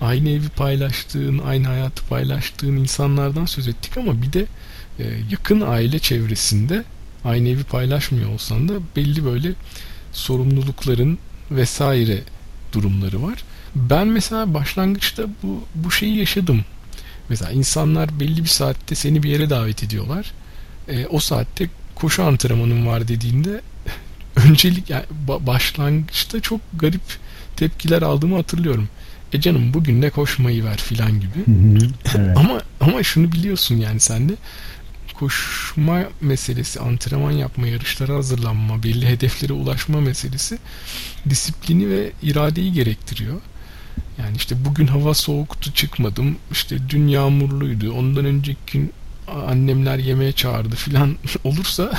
aynı 0.01 0.29
evi 0.29 0.49
paylaştığın, 0.49 1.37
aynı 1.37 1.67
hayatı 1.67 2.07
paylaştığın 2.07 2.75
insanlardan 2.75 3.45
söz 3.45 3.67
ettik 3.67 3.97
ama 3.97 4.21
bir 4.21 4.33
de 4.33 4.45
e, 4.99 5.03
yakın 5.31 5.61
aile 5.61 5.99
çevresinde 5.99 6.83
aynı 7.25 7.49
evi 7.49 7.63
paylaşmıyor 7.63 8.29
olsan 8.29 8.69
da 8.69 8.73
belli 8.95 9.25
böyle 9.25 9.51
sorumlulukların 10.11 11.17
vesaire 11.51 12.19
durumları 12.73 13.23
var. 13.23 13.43
Ben 13.75 14.07
mesela 14.07 14.53
başlangıçta 14.53 15.23
bu, 15.43 15.63
bu 15.75 15.91
şeyi 15.91 16.17
yaşadım. 16.17 16.65
Mesela 17.29 17.51
insanlar 17.51 18.19
belli 18.19 18.43
bir 18.43 18.49
saatte 18.49 18.95
seni 18.95 19.23
bir 19.23 19.29
yere 19.29 19.49
davet 19.49 19.83
ediyorlar. 19.83 20.31
E, 20.87 21.07
o 21.07 21.19
saatte 21.19 21.69
koşu 21.95 22.23
antrenmanım 22.23 22.87
var 22.87 23.07
dediğinde 23.07 23.61
öncelik 24.35 24.89
yani 24.89 25.05
başlangıçta 25.27 26.39
çok 26.39 26.61
garip 26.73 27.01
tepkiler 27.55 28.01
aldığımı 28.01 28.35
hatırlıyorum. 28.35 28.89
E 29.33 29.41
canım 29.41 29.73
bugün 29.73 30.01
ne 30.01 30.09
koşmayı 30.09 30.63
ver 30.63 30.77
filan 30.77 31.19
gibi. 31.19 31.43
evet. 32.15 32.37
ama 32.37 32.61
ama 32.81 33.03
şunu 33.03 33.31
biliyorsun 33.31 33.75
yani 33.75 33.99
sen 33.99 34.29
de 34.29 34.33
koşma 35.19 36.03
meselesi, 36.21 36.79
antrenman 36.79 37.31
yapma, 37.31 37.67
yarışlara 37.67 38.15
hazırlanma, 38.15 38.83
belli 38.83 39.07
hedeflere 39.07 39.53
ulaşma 39.53 40.01
meselesi 40.01 40.57
disiplini 41.29 41.89
ve 41.89 42.11
iradeyi 42.23 42.73
gerektiriyor. 42.73 43.41
Yani 44.19 44.37
işte 44.37 44.65
bugün 44.65 44.87
hava 44.87 45.13
soğuktu 45.13 45.73
çıkmadım. 45.73 46.37
İşte 46.51 46.77
dün 46.89 47.07
yağmurluydu. 47.07 47.93
Ondan 47.93 48.25
önceki 48.25 48.59
gün 48.73 48.93
annemler 49.47 49.97
yemeğe 49.97 50.31
çağırdı 50.31 50.75
filan 50.75 51.17
olursa 51.43 51.91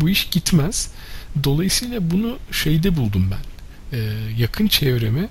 bu 0.00 0.08
iş 0.08 0.24
gitmez. 0.24 0.90
Dolayısıyla 1.44 2.10
bunu 2.10 2.38
şeyde 2.52 2.96
buldum 2.96 3.30
ben. 3.30 3.44
Ee, 3.98 4.12
yakın 4.38 4.66
çevreme 4.68 5.28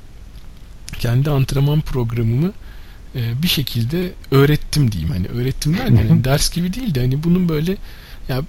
kendi 0.99 1.29
antrenman 1.29 1.81
programımı 1.81 2.53
e, 3.15 3.43
bir 3.43 3.47
şekilde 3.47 4.11
öğrettim 4.31 4.91
diyeyim. 4.91 5.11
Hani 5.11 5.27
öğrettim 5.27 5.77
derken 5.77 6.07
hani 6.07 6.23
ders 6.23 6.53
gibi 6.53 6.73
değil 6.73 6.95
de 6.95 6.99
hani 6.99 7.23
bunun 7.23 7.49
böyle 7.49 7.77
ya 8.29 8.41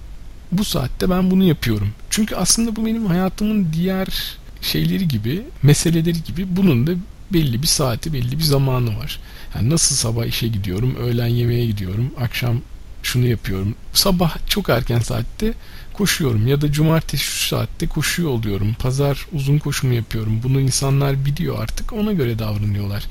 bu 0.51 0.65
saatte 0.65 1.09
ben 1.09 1.31
bunu 1.31 1.43
yapıyorum. 1.43 1.89
Çünkü 2.09 2.35
aslında 2.35 2.75
bu 2.75 2.85
benim 2.85 3.05
hayatımın 3.05 3.67
diğer 3.73 4.37
şeyleri 4.61 5.07
gibi, 5.07 5.43
meseleleri 5.63 6.23
gibi 6.23 6.45
bunun 6.55 6.87
da 6.87 6.91
belli 7.33 7.61
bir 7.61 7.67
saati, 7.67 8.13
belli 8.13 8.39
bir 8.39 8.43
zamanı 8.43 8.97
var. 8.99 9.19
Yani 9.55 9.69
nasıl 9.69 9.95
sabah 9.95 10.25
işe 10.25 10.47
gidiyorum, 10.47 10.95
öğlen 10.95 11.27
yemeğe 11.27 11.65
gidiyorum, 11.65 12.11
akşam 12.19 12.61
şunu 13.03 13.27
yapıyorum. 13.27 13.75
Sabah 13.93 14.37
çok 14.49 14.69
erken 14.69 14.99
saatte 14.99 15.53
koşuyorum 15.93 16.47
ya 16.47 16.61
da 16.61 16.71
cumartesi 16.71 17.23
şu 17.23 17.47
saatte 17.47 17.87
koşuyor 17.87 18.29
oluyorum. 18.29 18.75
Pazar 18.79 19.25
uzun 19.33 19.57
koşumu 19.57 19.93
yapıyorum. 19.93 20.39
Bunu 20.43 20.59
insanlar 20.59 21.25
biliyor 21.25 21.59
artık 21.59 21.93
ona 21.93 22.13
göre 22.13 22.39
davranıyorlar. 22.39 23.03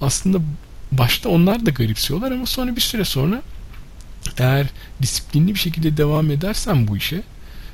Aslında 0.00 0.38
başta 0.92 1.28
onlar 1.28 1.66
da 1.66 1.70
garipsiyorlar 1.70 2.32
ama 2.32 2.46
sonra 2.46 2.76
bir 2.76 2.80
süre 2.80 3.04
sonra 3.04 3.42
eğer 4.38 4.66
disiplinli 5.02 5.54
bir 5.54 5.58
şekilde 5.58 5.96
devam 5.96 6.30
edersen 6.30 6.88
bu 6.88 6.96
işe 6.96 7.22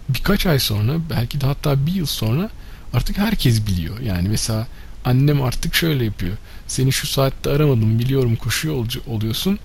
birkaç 0.08 0.46
ay 0.46 0.58
sonra 0.58 0.92
belki 1.10 1.40
de 1.40 1.46
hatta 1.46 1.86
bir 1.86 1.92
yıl 1.92 2.06
sonra 2.06 2.50
artık 2.94 3.18
herkes 3.18 3.66
biliyor. 3.66 4.00
Yani 4.00 4.28
mesela 4.28 4.66
annem 5.04 5.42
artık 5.42 5.74
şöyle 5.74 6.04
yapıyor. 6.04 6.36
Seni 6.66 6.92
şu 6.92 7.06
saatte 7.06 7.50
aramadım 7.50 7.98
biliyorum 7.98 8.36
koşuyor 8.36 8.86
oluyorsun. 9.06 9.58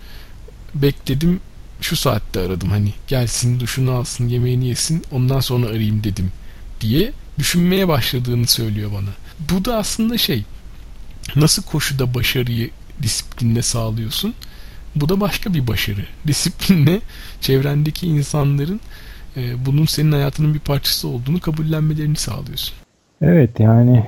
Bekledim 0.76 1.40
şu 1.82 1.96
saatte 1.96 2.40
aradım 2.40 2.70
hani 2.70 2.94
gelsin 3.08 3.60
duşunu 3.60 3.92
alsın 3.92 4.28
yemeğini 4.28 4.68
yesin 4.68 5.04
ondan 5.12 5.40
sonra 5.40 5.68
arayayım 5.68 6.04
dedim 6.04 6.32
diye 6.82 7.12
düşünmeye 7.40 7.88
başladığını 7.88 8.48
söylüyor 8.48 8.92
bana. 8.94 9.10
Bu 9.40 9.66
da 9.66 9.78
aslında 9.78 10.18
şey 10.18 10.44
nasıl 11.36 11.64
koşuda 11.64 12.14
başarıyı 12.14 12.70
disiplinle 13.04 13.62
sağlıyorsun? 13.62 14.34
Bu 14.96 15.10
da 15.10 15.20
başka 15.20 15.54
bir 15.54 15.68
başarı. 15.68 16.06
Disiplinle 16.28 17.00
çevrendeki 17.42 18.08
insanların 18.08 18.80
e, 19.38 19.66
bunun 19.66 19.86
senin 19.86 20.12
hayatının 20.12 20.54
bir 20.54 20.60
parçası 20.60 21.08
olduğunu 21.08 21.40
kabullenmelerini 21.40 22.16
sağlıyorsun. 22.16 22.76
Evet 23.22 23.60
yani 23.60 24.06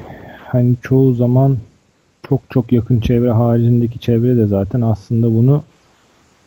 hani 0.48 0.76
çoğu 0.82 1.14
zaman 1.14 1.58
çok 2.30 2.42
çok 2.50 2.72
yakın 2.72 3.00
çevre 3.00 3.32
haricindeki 3.32 4.00
çevre 4.00 4.38
de 4.38 4.48
zaten 4.48 4.82
aslında 4.82 5.34
bunu 5.34 5.64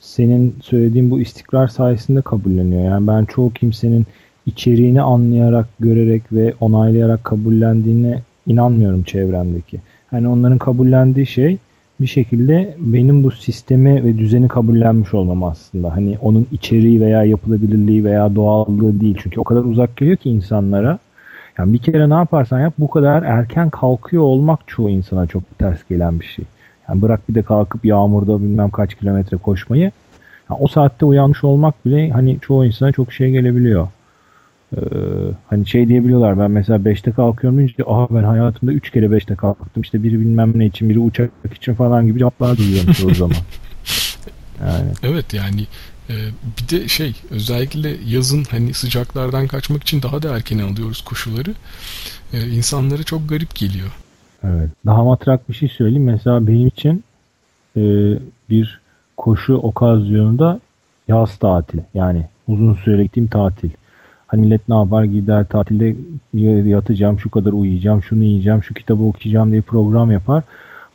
senin 0.00 0.56
söylediğin 0.62 1.10
bu 1.10 1.20
istikrar 1.20 1.68
sayesinde 1.68 2.22
kabulleniyor. 2.22 2.84
Yani 2.84 3.06
ben 3.06 3.24
çoğu 3.24 3.52
kimsenin 3.52 4.06
içeriğini 4.46 5.02
anlayarak, 5.02 5.66
görerek 5.80 6.22
ve 6.32 6.54
onaylayarak 6.60 7.24
kabullendiğine 7.24 8.22
inanmıyorum 8.46 9.02
çevremdeki. 9.02 9.80
Hani 10.10 10.28
onların 10.28 10.58
kabullendiği 10.58 11.26
şey 11.26 11.58
bir 12.00 12.06
şekilde 12.06 12.76
benim 12.78 13.24
bu 13.24 13.30
sistemi 13.30 14.04
ve 14.04 14.18
düzeni 14.18 14.48
kabullenmiş 14.48 15.14
olmam 15.14 15.44
aslında. 15.44 15.96
Hani 15.96 16.18
onun 16.22 16.46
içeriği 16.52 17.00
veya 17.00 17.24
yapılabilirliği 17.24 18.04
veya 18.04 18.34
doğallığı 18.34 19.00
değil. 19.00 19.18
Çünkü 19.22 19.40
o 19.40 19.44
kadar 19.44 19.64
uzak 19.64 19.96
geliyor 19.96 20.16
ki 20.16 20.30
insanlara. 20.30 20.98
Yani 21.58 21.72
bir 21.72 21.78
kere 21.78 22.10
ne 22.10 22.14
yaparsan 22.14 22.60
yap 22.60 22.74
bu 22.78 22.90
kadar 22.90 23.22
erken 23.22 23.70
kalkıyor 23.70 24.22
olmak 24.22 24.60
çoğu 24.66 24.90
insana 24.90 25.26
çok 25.26 25.58
ters 25.58 25.78
gelen 25.88 26.20
bir 26.20 26.24
şey. 26.24 26.44
Yani 26.88 27.02
bırak 27.02 27.28
bir 27.28 27.34
de 27.34 27.42
kalkıp 27.42 27.84
yağmurda 27.84 28.40
bilmem 28.40 28.70
kaç 28.70 28.94
kilometre 28.94 29.36
koşmayı. 29.36 29.92
Yani 30.50 30.60
o 30.60 30.68
saatte 30.68 31.06
uyanmış 31.06 31.44
olmak 31.44 31.86
bile 31.86 32.10
hani 32.10 32.38
çoğu 32.40 32.64
insana 32.64 32.92
çok 32.92 33.12
şey 33.12 33.30
gelebiliyor. 33.30 33.88
Ee, 34.76 34.80
hani 35.50 35.66
şey 35.66 35.88
diyebiliyorlar 35.88 36.38
ben 36.38 36.50
mesela 36.50 36.78
5'te 36.78 37.12
kalkıyorum 37.12 37.58
deyince 37.58 37.84
aha 37.86 38.08
ben 38.10 38.24
hayatımda 38.24 38.72
3 38.72 38.90
kere 38.90 39.06
5'te 39.06 39.34
kalktım 39.34 39.82
işte 39.82 40.02
biri 40.02 40.20
bilmem 40.20 40.52
ne 40.54 40.66
için 40.66 40.88
biri 40.88 40.98
uçak 40.98 41.30
için 41.56 41.74
falan 41.74 42.06
gibi 42.06 42.18
cevaplar 42.18 42.56
duyuyorum 42.56 42.92
çoğu 42.92 43.14
zaman. 43.14 43.36
Yani. 44.60 44.92
Evet 45.02 45.34
yani 45.34 45.66
e, 46.10 46.14
bir 46.58 46.68
de 46.68 46.88
şey 46.88 47.14
özellikle 47.30 47.96
yazın 48.06 48.44
hani 48.50 48.74
sıcaklardan 48.74 49.46
kaçmak 49.46 49.82
için 49.82 50.02
daha 50.02 50.22
da 50.22 50.36
erken 50.36 50.58
alıyoruz 50.58 51.00
koşuları. 51.00 51.54
E, 52.32 52.48
insanlara 52.48 53.02
çok 53.02 53.28
garip 53.28 53.54
geliyor. 53.54 53.90
Evet. 54.44 54.70
Daha 54.86 55.04
matrak 55.04 55.48
bir 55.48 55.54
şey 55.54 55.68
söyleyeyim. 55.68 56.04
Mesela 56.04 56.46
benim 56.46 56.66
için 56.66 57.04
e, 57.76 57.82
bir 58.50 58.80
koşu 59.16 59.54
okazyonunda 59.54 60.60
yaz 61.08 61.36
tatili. 61.36 61.84
Yani 61.94 62.26
uzun 62.48 62.74
süre 62.74 63.02
gittiğim 63.02 63.28
tatil. 63.28 63.70
Hani 64.26 64.40
millet 64.40 64.68
ne 64.68 64.76
yapar 64.76 65.04
gider 65.04 65.46
tatilde 65.46 65.96
yatacağım, 66.68 67.18
şu 67.18 67.30
kadar 67.30 67.52
uyuyacağım, 67.52 68.02
şunu 68.02 68.24
yiyeceğim, 68.24 68.62
şu 68.62 68.74
kitabı 68.74 69.02
okuyacağım 69.02 69.50
diye 69.50 69.60
program 69.60 70.10
yapar. 70.10 70.42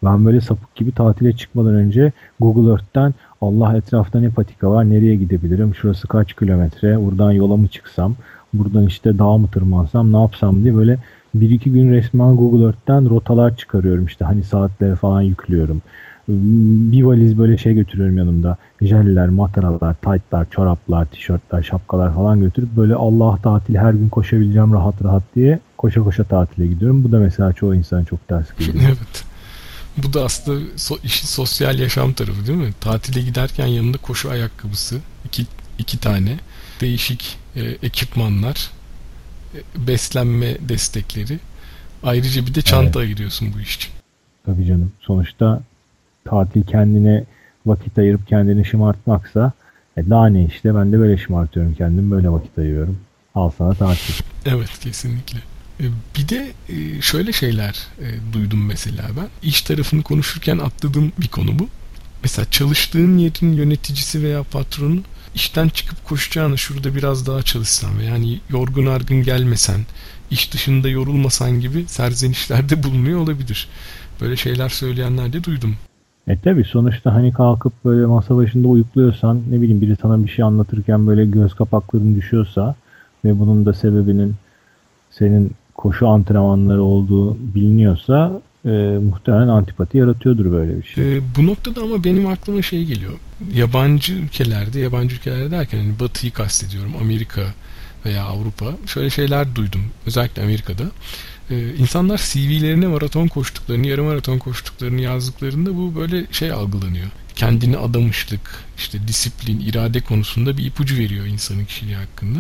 Ben 0.04 0.26
böyle 0.26 0.42
sapık 0.42 0.76
gibi 0.76 0.92
tatile 0.92 1.34
çıkmadan 1.34 1.76
önce 1.76 2.12
Google 2.40 2.72
Earth'ten 2.72 3.14
Allah 3.42 3.78
etrafta 3.78 4.20
ne 4.20 4.30
patika 4.30 4.72
var, 4.72 4.90
nereye 4.90 5.16
gidebilirim, 5.16 5.76
şurası 5.76 6.08
kaç 6.08 6.34
kilometre, 6.34 7.06
buradan 7.06 7.32
yola 7.32 7.58
mı 7.58 7.68
çıksam, 7.68 8.16
buradan 8.54 8.86
işte 8.86 9.20
dağ 9.20 9.38
mı 9.38 9.48
tırmansam, 9.48 10.14
ne 10.14 10.22
yapsam 10.22 10.64
diye 10.64 10.76
böyle 10.76 10.98
bir 11.36 11.50
iki 11.50 11.72
gün 11.72 11.92
resmen 11.92 12.36
Google 12.36 12.66
Earth'ten 12.66 13.10
rotalar 13.10 13.56
çıkarıyorum 13.56 14.06
işte 14.06 14.26
hani 14.26 14.44
saatleri 14.44 14.96
falan 14.96 15.22
yüklüyorum. 15.22 15.82
Bir 16.28 17.04
valiz 17.04 17.38
böyle 17.38 17.58
şey 17.58 17.74
götürüyorum 17.74 18.18
yanımda. 18.18 18.58
Jeller, 18.82 19.30
mataralar, 19.30 19.96
taytlar, 20.02 20.50
çoraplar, 20.50 21.06
tişörtler, 21.06 21.64
şapkalar 21.64 22.16
falan 22.16 22.40
götürüp 22.40 22.70
böyle 22.78 22.96
Allah 22.96 23.38
tatil 23.44 23.76
her 23.76 23.94
gün 23.94 24.10
koşabileceğim 24.10 24.74
rahat 24.74 25.04
rahat 25.04 25.24
diye 25.36 25.60
koşa 25.78 26.04
koşa 26.04 26.24
tatile 26.24 26.68
gidiyorum. 26.68 27.04
Bu 27.04 27.12
da 27.12 27.20
mesela 27.20 27.54
çoğu 27.54 27.76
insan 27.76 28.04
çok 28.04 28.28
ters 28.28 28.58
geliyor. 28.60 28.76
evet. 28.88 29.26
Bu 29.98 30.14
da 30.14 30.24
aslında 30.24 30.60
so, 30.76 30.98
işin 31.04 31.28
sosyal 31.28 31.80
yaşam 31.80 32.14
tarafı 32.14 32.48
değil 32.48 32.58
mi? 32.58 32.74
Tatile 32.82 33.22
giderken 33.22 33.68
yanında 33.68 33.98
koşu 33.98 34.30
ayakkabısı, 34.30 35.00
iki, 35.26 35.46
iki 35.78 36.00
tane 36.00 36.40
değişik 36.82 37.38
e, 37.56 37.62
ekipmanlar, 37.62 38.72
e, 39.56 39.88
beslenme 39.88 40.58
destekleri. 40.70 41.40
Ayrıca 42.04 42.46
bir 42.46 42.56
de 42.56 42.62
çanta 42.62 42.86
evet. 42.86 42.96
ayırıyorsun 42.96 43.54
bu 43.56 43.60
iş 43.60 43.76
için. 43.76 43.92
Tabii 44.46 44.66
canım. 44.66 44.92
Sonuçta 45.00 45.62
tatil 46.26 46.64
kendine 46.64 47.24
vakit 47.66 47.98
ayırıp 47.98 48.28
kendini 48.28 48.66
şımartmaksa 48.66 49.52
e 49.98 50.10
daha 50.10 50.28
ne 50.28 50.46
işte 50.46 50.76
ben 50.76 50.92
de 50.92 51.00
böyle 51.00 51.18
şımartıyorum 51.18 51.74
kendimi 51.74 52.12
böyle 52.12 52.30
vakit 52.30 52.58
ayırıyorum. 52.58 52.98
Al 53.36 53.52
sana 53.58 53.74
tatil. 53.74 54.14
Evet 54.46 54.80
kesinlikle. 54.80 55.40
E, 55.80 55.86
bir 56.18 56.30
de 56.30 56.52
e, 56.70 57.02
şöyle 57.02 57.32
şeyler 57.32 57.88
duydum 58.34 58.66
mesela 58.66 59.04
ben. 59.18 59.28
İş 59.50 59.62
tarafını 59.62 60.04
konuşurken 60.04 60.58
atladığım 60.58 61.12
bir 61.22 61.28
konu 61.28 61.60
bu. 61.60 61.68
Mesela 62.24 62.50
çalıştığın 62.52 63.18
yerin 63.18 63.54
yöneticisi 63.54 64.24
veya 64.24 64.44
patronu 64.44 65.02
işten 65.36 65.70
çıkıp 65.70 66.06
koşacağını 66.06 66.58
şurada 66.58 66.96
biraz 66.96 67.28
daha 67.28 67.44
çalışsan 67.44 68.00
ve 68.00 68.04
yani 68.04 68.40
yorgun 68.50 68.86
argın 68.86 69.24
gelmesen, 69.24 69.86
iş 70.32 70.54
dışında 70.54 70.90
yorulmasan 70.90 71.60
gibi 71.60 71.86
serzenişlerde 71.88 72.84
bulunuyor 72.84 73.20
olabilir. 73.20 73.68
Böyle 74.22 74.38
şeyler 74.38 74.70
söyleyenler 74.70 75.34
de 75.34 75.44
duydum. 75.44 75.78
E 76.28 76.38
tabi 76.38 76.64
sonuçta 76.64 77.14
hani 77.14 77.32
kalkıp 77.32 77.74
böyle 77.86 78.06
masa 78.06 78.36
başında 78.36 78.68
uyukluyorsan 78.68 79.42
ne 79.50 79.62
bileyim 79.62 79.82
biri 79.82 79.96
sana 80.02 80.24
bir 80.24 80.30
şey 80.30 80.46
anlatırken 80.46 81.08
böyle 81.08 81.26
göz 81.26 81.54
kapakların 81.54 82.16
düşüyorsa 82.16 82.76
ve 83.26 83.40
bunun 83.40 83.66
da 83.66 83.74
sebebinin 83.74 84.36
senin 85.12 85.52
koşu 85.76 86.08
antrenmanları 86.08 86.84
olduğu 86.84 87.38
biliniyorsa 87.56 88.42
e, 88.66 88.70
muhtemelen 89.10 89.48
antipati 89.48 89.98
yaratıyordur 89.98 90.52
böyle 90.52 90.78
bir 90.78 90.84
şey. 90.84 91.18
E, 91.18 91.22
bu 91.38 91.48
noktada 91.48 91.82
ama 91.82 92.04
benim 92.04 92.28
aklıma 92.28 92.62
şey 92.62 92.86
geliyor. 92.86 93.14
Yabancı 93.54 94.14
ülkelerde, 94.14 94.80
yabancı 94.80 95.16
ülkelerde 95.16 95.52
derken 95.52 95.78
hani 95.78 96.00
Batı'yı 96.00 96.34
kastediyorum. 96.34 96.92
Amerika 97.02 97.42
veya 98.06 98.24
Avrupa. 98.24 98.74
Şöyle 98.88 99.10
şeyler 99.10 99.56
duydum. 99.56 99.82
Özellikle 100.06 100.42
Amerika'da. 100.42 100.84
Ee, 101.50 101.76
insanlar 101.76 102.18
CV'lerine 102.18 102.88
maraton 102.88 103.28
koştuklarını, 103.28 103.88
yarım 103.88 104.06
maraton 104.06 104.38
koştuklarını 104.38 105.02
yazdıklarında 105.02 105.76
bu 105.76 105.96
böyle 105.96 106.26
şey 106.32 106.52
algılanıyor. 106.52 107.08
Kendini 107.36 107.78
adamışlık, 107.78 108.66
işte 108.78 109.08
disiplin, 109.08 109.60
irade 109.60 110.02
konusunda 110.02 110.58
bir 110.58 110.66
ipucu 110.66 110.98
veriyor 110.98 111.26
insanın 111.26 111.66
kişiliği 111.66 111.96
hakkında. 111.96 112.40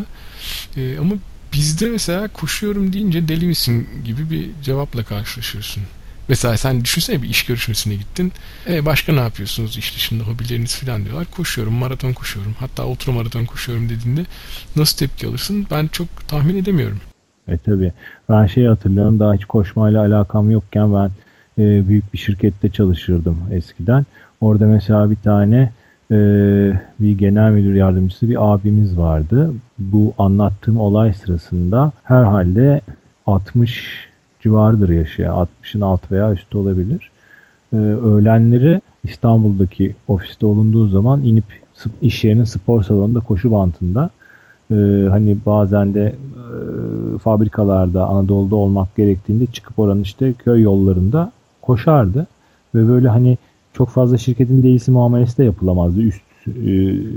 Ee, 0.77 0.97
ama 0.99 1.13
bizde 1.53 1.89
mesela 1.89 2.27
koşuyorum 2.27 2.93
deyince 2.93 3.27
deli 3.27 3.45
misin 3.45 3.87
gibi 4.05 4.29
bir 4.29 4.49
cevapla 4.63 5.03
karşılaşıyorsun. 5.03 5.83
Mesela 6.31 6.57
sen 6.57 6.83
düşünsene 6.83 7.21
bir 7.21 7.29
iş 7.29 7.45
görüşmesine 7.45 7.95
gittin. 7.95 8.31
E, 8.69 8.85
başka 8.85 9.13
ne 9.13 9.19
yapıyorsunuz 9.19 9.77
iş 9.77 9.95
dışında 9.95 10.23
hobileriniz 10.23 10.75
falan 10.75 11.05
diyorlar. 11.05 11.27
Koşuyorum, 11.31 11.73
maraton 11.73 12.13
koşuyorum. 12.13 12.55
Hatta 12.59 12.85
ultra 12.85 13.11
maraton 13.11 13.45
koşuyorum 13.45 13.89
dediğinde 13.89 14.21
nasıl 14.75 14.97
tepki 14.97 15.27
alırsın? 15.27 15.67
Ben 15.71 15.87
çok 15.87 16.07
tahmin 16.27 16.57
edemiyorum. 16.57 16.97
E 17.47 17.57
tabi. 17.57 17.91
Ben 18.29 18.45
şey 18.45 18.65
hatırlıyorum 18.65 19.19
daha 19.19 19.33
hiç 19.33 19.45
koşmayla 19.45 20.01
alakam 20.01 20.51
yokken 20.51 20.93
ben 20.93 21.11
e, 21.63 21.87
büyük 21.87 22.13
bir 22.13 22.17
şirkette 22.17 22.69
çalışırdım 22.69 23.37
eskiden. 23.51 24.05
Orada 24.41 24.65
mesela 24.65 25.11
bir 25.11 25.17
tane 25.23 25.71
e, 26.11 26.15
bir 26.99 27.17
genel 27.17 27.51
müdür 27.51 27.75
yardımcısı 27.75 28.29
bir 28.29 28.53
abimiz 28.53 28.97
vardı. 28.97 29.53
Bu 29.79 30.13
anlattığım 30.17 30.77
olay 30.77 31.13
sırasında 31.13 31.91
herhalde 32.03 32.81
60 33.25 34.10
civarıdır 34.41 34.89
yaşı. 34.89 35.21
60'ın 35.21 35.81
alt 35.81 36.11
veya 36.11 36.33
üstü 36.33 36.57
olabilir. 36.57 37.11
E, 37.73 37.77
öğlenleri 37.77 38.81
İstanbul'daki 39.03 39.95
ofiste 40.07 40.45
olunduğu 40.45 40.87
zaman 40.87 41.23
inip 41.23 41.43
iş 42.01 42.23
yerinin 42.23 42.43
spor 42.43 42.83
salonunda 42.83 43.19
koşu 43.19 43.51
bantında 43.51 44.09
e, 44.71 44.75
hani 45.09 45.37
bazen 45.45 45.93
de 45.93 46.15
e, 47.15 47.17
fabrikalarda 47.17 48.07
Anadolu'da 48.07 48.55
olmak 48.55 48.95
gerektiğinde 48.95 49.45
çıkıp 49.45 49.79
oranın 49.79 50.01
işte 50.01 50.33
köy 50.33 50.61
yollarında 50.61 51.31
koşardı. 51.61 52.27
Ve 52.75 52.87
böyle 52.87 53.09
hani 53.09 53.37
çok 53.73 53.89
fazla 53.89 54.17
şirketin 54.17 54.63
değilsi 54.63 54.91
muamelesi 54.91 55.37
de 55.37 55.43
yapılamazdı 55.43 56.01
üst 56.01 56.21
e, 56.47 56.53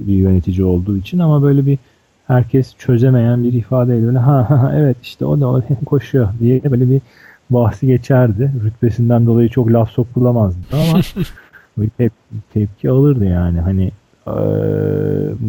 bir 0.07 0.15
yönetici 0.15 0.65
olduğu 0.65 0.97
için 0.97 1.19
ama 1.19 1.43
böyle 1.43 1.67
bir 1.67 1.79
herkes 2.27 2.75
çözemeyen 2.79 3.45
bir 3.45 3.53
ifadeyle 3.53 4.07
böyle 4.07 4.19
ha, 4.19 4.51
ha 4.51 4.73
evet 4.77 4.97
işte 5.03 5.25
o 5.25 5.41
da 5.41 5.49
o 5.49 5.63
koşuyor 5.87 6.29
diye 6.41 6.65
böyle 6.71 6.91
bir 6.91 7.01
bahsi 7.51 7.87
geçerdi. 7.87 8.53
Rütbesinden 8.65 9.27
dolayı 9.27 9.49
çok 9.49 9.73
laf 9.73 9.91
sokulamazdı 9.91 10.61
ama 10.73 11.01
bir 11.79 11.89
tep 11.89 12.13
tepki 12.55 12.91
alırdı 12.91 13.25
yani 13.25 13.61
hani 13.61 13.91
e, 14.27 14.35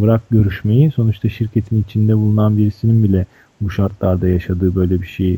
bırak 0.02 0.22
görüşmeyi 0.30 0.92
sonuçta 0.92 1.30
şirketin 1.30 1.84
içinde 1.84 2.18
bulunan 2.18 2.58
birisinin 2.58 3.04
bile 3.04 3.26
bu 3.62 3.70
şartlarda 3.70 4.28
yaşadığı 4.28 4.76
böyle 4.76 5.02
bir 5.02 5.08
şey 5.08 5.38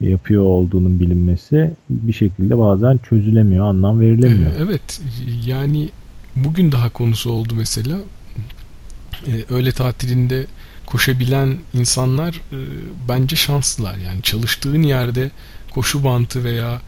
yapıyor 0.00 0.42
olduğunun 0.42 1.00
bilinmesi 1.00 1.70
bir 1.90 2.12
şekilde 2.12 2.58
bazen 2.58 2.98
çözülemiyor, 2.98 3.66
anlam 3.66 4.00
verilemiyor. 4.00 4.50
Evet, 4.60 5.00
yani 5.46 5.88
bugün 6.36 6.72
daha 6.72 6.90
konusu 6.90 7.30
oldu 7.30 7.54
mesela. 7.56 7.96
Öğle 9.50 9.72
tatilinde 9.72 10.46
koşabilen 10.86 11.58
insanlar 11.74 12.34
e, 12.34 12.58
bence 13.08 13.36
şanslılar. 13.36 13.96
Yani 13.96 14.22
çalıştığın 14.22 14.82
yerde 14.82 15.30
koşu 15.70 16.04
bantı 16.04 16.44
veya 16.44 16.80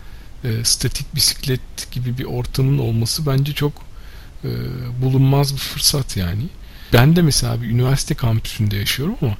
e, 0.45 0.65
statik 0.65 1.15
bisiklet 1.15 1.93
gibi 1.93 2.19
bir 2.19 2.25
ortamın 2.25 2.79
olması 2.79 3.27
bence 3.27 3.53
çok 3.53 3.73
e, 4.45 4.51
bulunmaz 5.03 5.55
bir 5.55 5.61
fırsat 5.61 6.17
yani. 6.17 6.43
Ben 6.93 7.17
de 7.17 7.23
mesela 7.23 7.63
bir 7.63 7.67
üniversite 7.67 8.15
kampüsünde 8.15 8.77
yaşıyorum 8.77 9.17
ama 9.23 9.37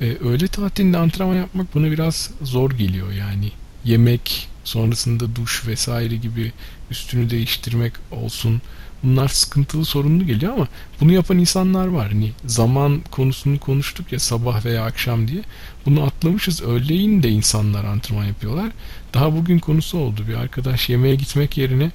e, 0.00 0.16
öğle 0.16 0.48
tatilinde 0.48 0.98
antrenman 0.98 1.34
yapmak 1.34 1.74
bana 1.74 1.90
biraz 1.90 2.30
zor 2.42 2.70
geliyor 2.70 3.12
yani. 3.12 3.52
Yemek, 3.84 4.48
sonrasında 4.64 5.36
duş 5.36 5.66
vesaire 5.66 6.16
gibi 6.16 6.52
üstünü 6.90 7.30
değiştirmek 7.30 7.92
olsun. 8.10 8.62
Bunlar 9.02 9.28
sıkıntılı 9.28 9.84
sorunlu 9.84 10.26
geliyor 10.26 10.52
ama 10.52 10.68
bunu 11.00 11.12
yapan 11.12 11.38
insanlar 11.38 11.86
var. 11.86 12.08
Hani 12.12 12.32
zaman 12.46 13.00
konusunu 13.10 13.58
konuştuk 13.58 14.12
ya 14.12 14.18
sabah 14.18 14.64
veya 14.64 14.84
akşam 14.84 15.28
diye. 15.28 15.42
Bunu 15.86 16.02
atlamışız. 16.02 16.62
Öğleyin 16.62 17.22
de 17.22 17.28
insanlar 17.28 17.84
antrenman 17.84 18.24
yapıyorlar. 18.24 18.70
Daha 19.14 19.36
bugün 19.36 19.58
konusu 19.58 19.98
oldu. 19.98 20.24
Bir 20.28 20.34
arkadaş 20.34 20.88
yemeğe 20.88 21.14
gitmek 21.14 21.58
yerine 21.58 21.90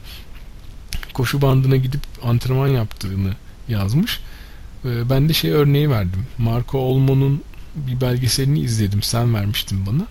koşu 1.13 1.41
bandına 1.41 1.75
gidip 1.75 2.01
antrenman 2.23 2.67
yaptığını 2.67 3.33
yazmış. 3.69 4.19
E, 4.85 5.09
ben 5.09 5.29
de 5.29 5.33
şey 5.33 5.51
örneği 5.51 5.89
verdim. 5.89 6.25
Marco 6.37 6.77
Olmo'nun 6.77 7.41
bir 7.75 8.01
belgeselini 8.01 8.59
izledim. 8.59 9.01
Sen 9.01 9.33
vermiştin 9.33 9.85
bana. 9.85 10.07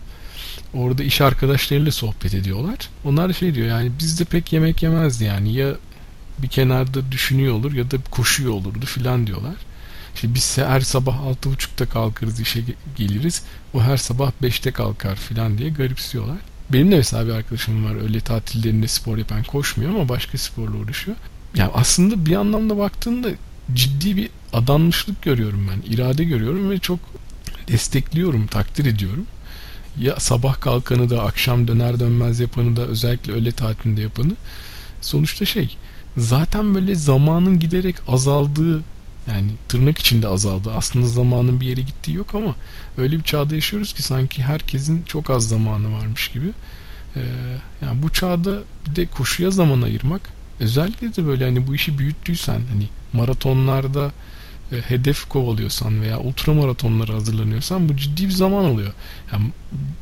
Orada 0.75 1.03
iş 1.03 1.21
arkadaşlarıyla 1.21 1.93
sohbet 1.93 2.35
ediyorlar. 2.35 2.77
Onlar 3.05 3.33
şey 3.33 3.55
diyor 3.55 3.69
yani 3.69 3.91
bizde 3.99 4.25
pek 4.25 4.53
yemek 4.53 4.83
yemezdi 4.83 5.25
yani 5.25 5.53
ya 5.53 5.75
bir 6.39 6.49
kenarda 6.49 7.13
düşünüyor 7.13 7.55
olur 7.55 7.73
ya 7.73 7.91
da 7.91 7.97
koşuyor 8.11 8.53
olurdu 8.53 8.87
filan 8.87 9.27
diyorlar. 9.27 9.55
İşte 10.15 10.35
biz 10.35 10.59
her 10.59 10.81
sabah 10.81 11.17
6.30'da 11.17 11.87
kalkarız 11.87 12.41
işe 12.41 12.61
geliriz. 12.97 13.43
O 13.75 13.83
her 13.83 13.97
sabah 13.97 14.33
5'te 14.43 14.71
kalkar 14.71 15.17
filan 15.17 15.59
diye 15.59 15.71
garipsiyorlar. 15.71 16.39
Benim 16.73 16.93
de 16.93 16.97
mesela 16.97 17.27
bir 17.27 17.33
arkadaşım 17.33 17.85
var 17.85 18.03
öyle 18.03 18.21
tatillerinde 18.21 18.89
spor 18.89 19.19
yapan 19.19 19.43
koşmuyor 19.43 19.95
ama 19.95 20.09
başka 20.09 20.39
sporla 20.39 20.77
uğraşıyor. 20.77 21.17
Yani 21.55 21.71
aslında 21.75 22.27
bir 22.27 22.37
anlamda 22.37 22.79
baktığında 22.79 23.29
ciddi 23.75 24.17
bir 24.17 24.29
adanmışlık 24.53 25.23
görüyorum 25.23 25.71
ben. 25.71 25.93
irade 25.93 26.25
görüyorum 26.25 26.71
ve 26.71 26.79
çok 26.79 26.99
destekliyorum, 27.69 28.47
takdir 28.47 28.87
ediyorum. 28.87 29.27
Ya 29.99 30.21
sabah 30.21 30.61
kalkanı 30.61 31.11
da 31.11 31.23
akşam 31.23 31.69
döner 31.69 32.01
dönmez 32.01 32.41
yapanı 32.41 32.77
da 32.77 32.83
özellikle 32.83 33.33
öğle 33.33 33.53
tatilinde 33.53 34.01
yapanı. 34.01 34.33
Sonuçta 35.01 35.45
şey 35.45 35.77
zaten 36.17 36.75
böyle 36.75 36.95
zamanın 36.95 37.59
giderek 37.59 37.97
azaldığı 38.09 38.83
yani 39.29 39.51
tırnak 39.69 39.99
içinde 39.99 40.29
azaldı. 40.29 40.73
Aslında 40.77 41.07
zamanın 41.07 41.61
bir 41.61 41.67
yere 41.67 41.81
gittiği 41.81 42.15
yok 42.15 42.35
ama 42.35 42.55
öyle 42.99 43.19
bir 43.19 43.23
çağda 43.23 43.55
yaşıyoruz 43.55 43.93
ki 43.93 44.03
sanki 44.03 44.43
herkesin 44.43 45.03
çok 45.03 45.31
az 45.31 45.49
zamanı 45.49 45.93
varmış 45.93 46.29
gibi. 46.29 46.47
Ee, 47.17 47.21
yani 47.83 48.03
bu 48.03 48.13
çağda 48.13 48.59
bir 48.87 48.97
de 48.97 49.07
koşuya 49.07 49.51
zaman 49.51 49.83
ayırmak 49.83 50.21
özellikle 50.61 51.17
de 51.17 51.27
böyle 51.27 51.45
hani 51.45 51.67
bu 51.67 51.75
işi 51.75 51.99
büyüttüysen 51.99 52.61
hani 52.73 52.89
maratonlarda 53.13 54.13
e, 54.73 54.77
hedef 54.77 55.29
kovalıyorsan 55.29 56.03
veya 56.03 56.21
ultramaratonlara 56.21 57.15
hazırlanıyorsan 57.15 57.89
bu 57.89 57.97
ciddi 57.97 58.25
bir 58.25 58.33
zaman 58.33 58.65
alıyor. 58.65 58.93
Yani 59.33 59.51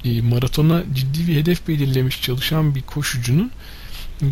e, 0.04 0.22
maratona 0.22 0.82
ciddi 0.94 1.28
bir 1.28 1.36
hedef 1.36 1.68
belirlemiş 1.68 2.22
çalışan 2.22 2.74
bir 2.74 2.82
koşucunun 2.82 3.50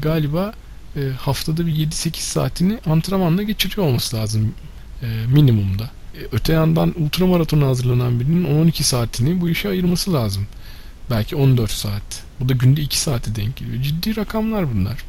galiba 0.03 0.55
e, 0.99 1.13
haftada 1.13 1.67
bir 1.67 1.73
7-8 1.73 2.17
saatini 2.17 2.79
antrenmanla 2.87 3.43
geçiriyor 3.43 3.87
olması 3.87 4.17
lazım 4.17 4.55
e, 5.03 5.07
minimumda. 5.35 5.85
E, 6.15 6.21
öte 6.33 6.53
yandan 6.53 6.95
ultramaratona 7.01 7.67
hazırlanan 7.67 8.21
birinin 8.21 8.71
10-12 8.71 8.83
saatini 8.83 9.41
bu 9.41 9.49
işe 9.49 9.69
ayırması 9.69 10.13
lazım. 10.13 10.47
Belki 11.11 11.37
14 11.37 11.71
saat. 11.71 12.25
Bu 12.41 12.49
da 12.49 12.53
günde 12.53 12.81
2 12.81 13.01
saate 13.01 13.35
denk 13.35 13.57
geliyor. 13.57 13.83
Ciddi 13.83 14.17
rakamlar 14.17 14.75
bunlar. 14.75 15.05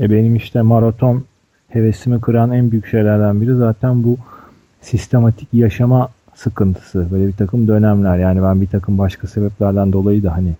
E 0.00 0.10
benim 0.10 0.36
işte 0.36 0.62
maraton 0.62 1.24
hevesimi 1.68 2.20
kıran 2.20 2.52
en 2.52 2.70
büyük 2.70 2.86
şeylerden 2.86 3.40
biri 3.40 3.56
zaten 3.56 4.04
bu 4.04 4.18
sistematik 4.80 5.48
yaşama 5.52 6.08
sıkıntısı. 6.34 7.08
Böyle 7.10 7.26
bir 7.26 7.32
takım 7.32 7.68
dönemler. 7.68 8.18
Yani 8.18 8.42
ben 8.42 8.60
bir 8.60 8.66
takım 8.66 8.98
başka 8.98 9.26
sebeplerden 9.26 9.92
dolayı 9.92 10.22
da 10.22 10.36
hani 10.36 10.52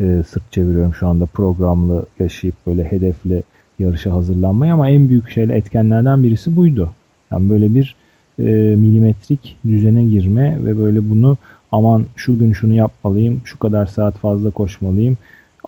e, 0.00 0.22
sırt 0.28 0.52
çeviriyorum 0.52 0.94
şu 0.94 1.08
anda 1.08 1.26
programlı 1.26 2.06
yaşayıp 2.18 2.54
böyle 2.66 2.84
hedefli 2.84 3.42
yarışa 3.78 4.12
hazırlanmaya 4.12 4.74
ama 4.74 4.90
en 4.90 5.08
büyük 5.08 5.30
şeyle 5.30 5.56
etkenlerden 5.56 6.22
birisi 6.22 6.56
buydu. 6.56 6.90
Yani 7.30 7.50
böyle 7.50 7.74
bir 7.74 7.94
e, 8.38 8.42
milimetrik 8.76 9.56
düzene 9.66 10.04
girme 10.04 10.58
ve 10.64 10.78
böyle 10.78 11.10
bunu 11.10 11.36
aman 11.72 12.04
şu 12.16 12.38
gün 12.38 12.52
şunu 12.52 12.74
yapmalıyım, 12.74 13.40
şu 13.44 13.58
kadar 13.58 13.86
saat 13.86 14.18
fazla 14.18 14.50
koşmalıyım, 14.50 15.18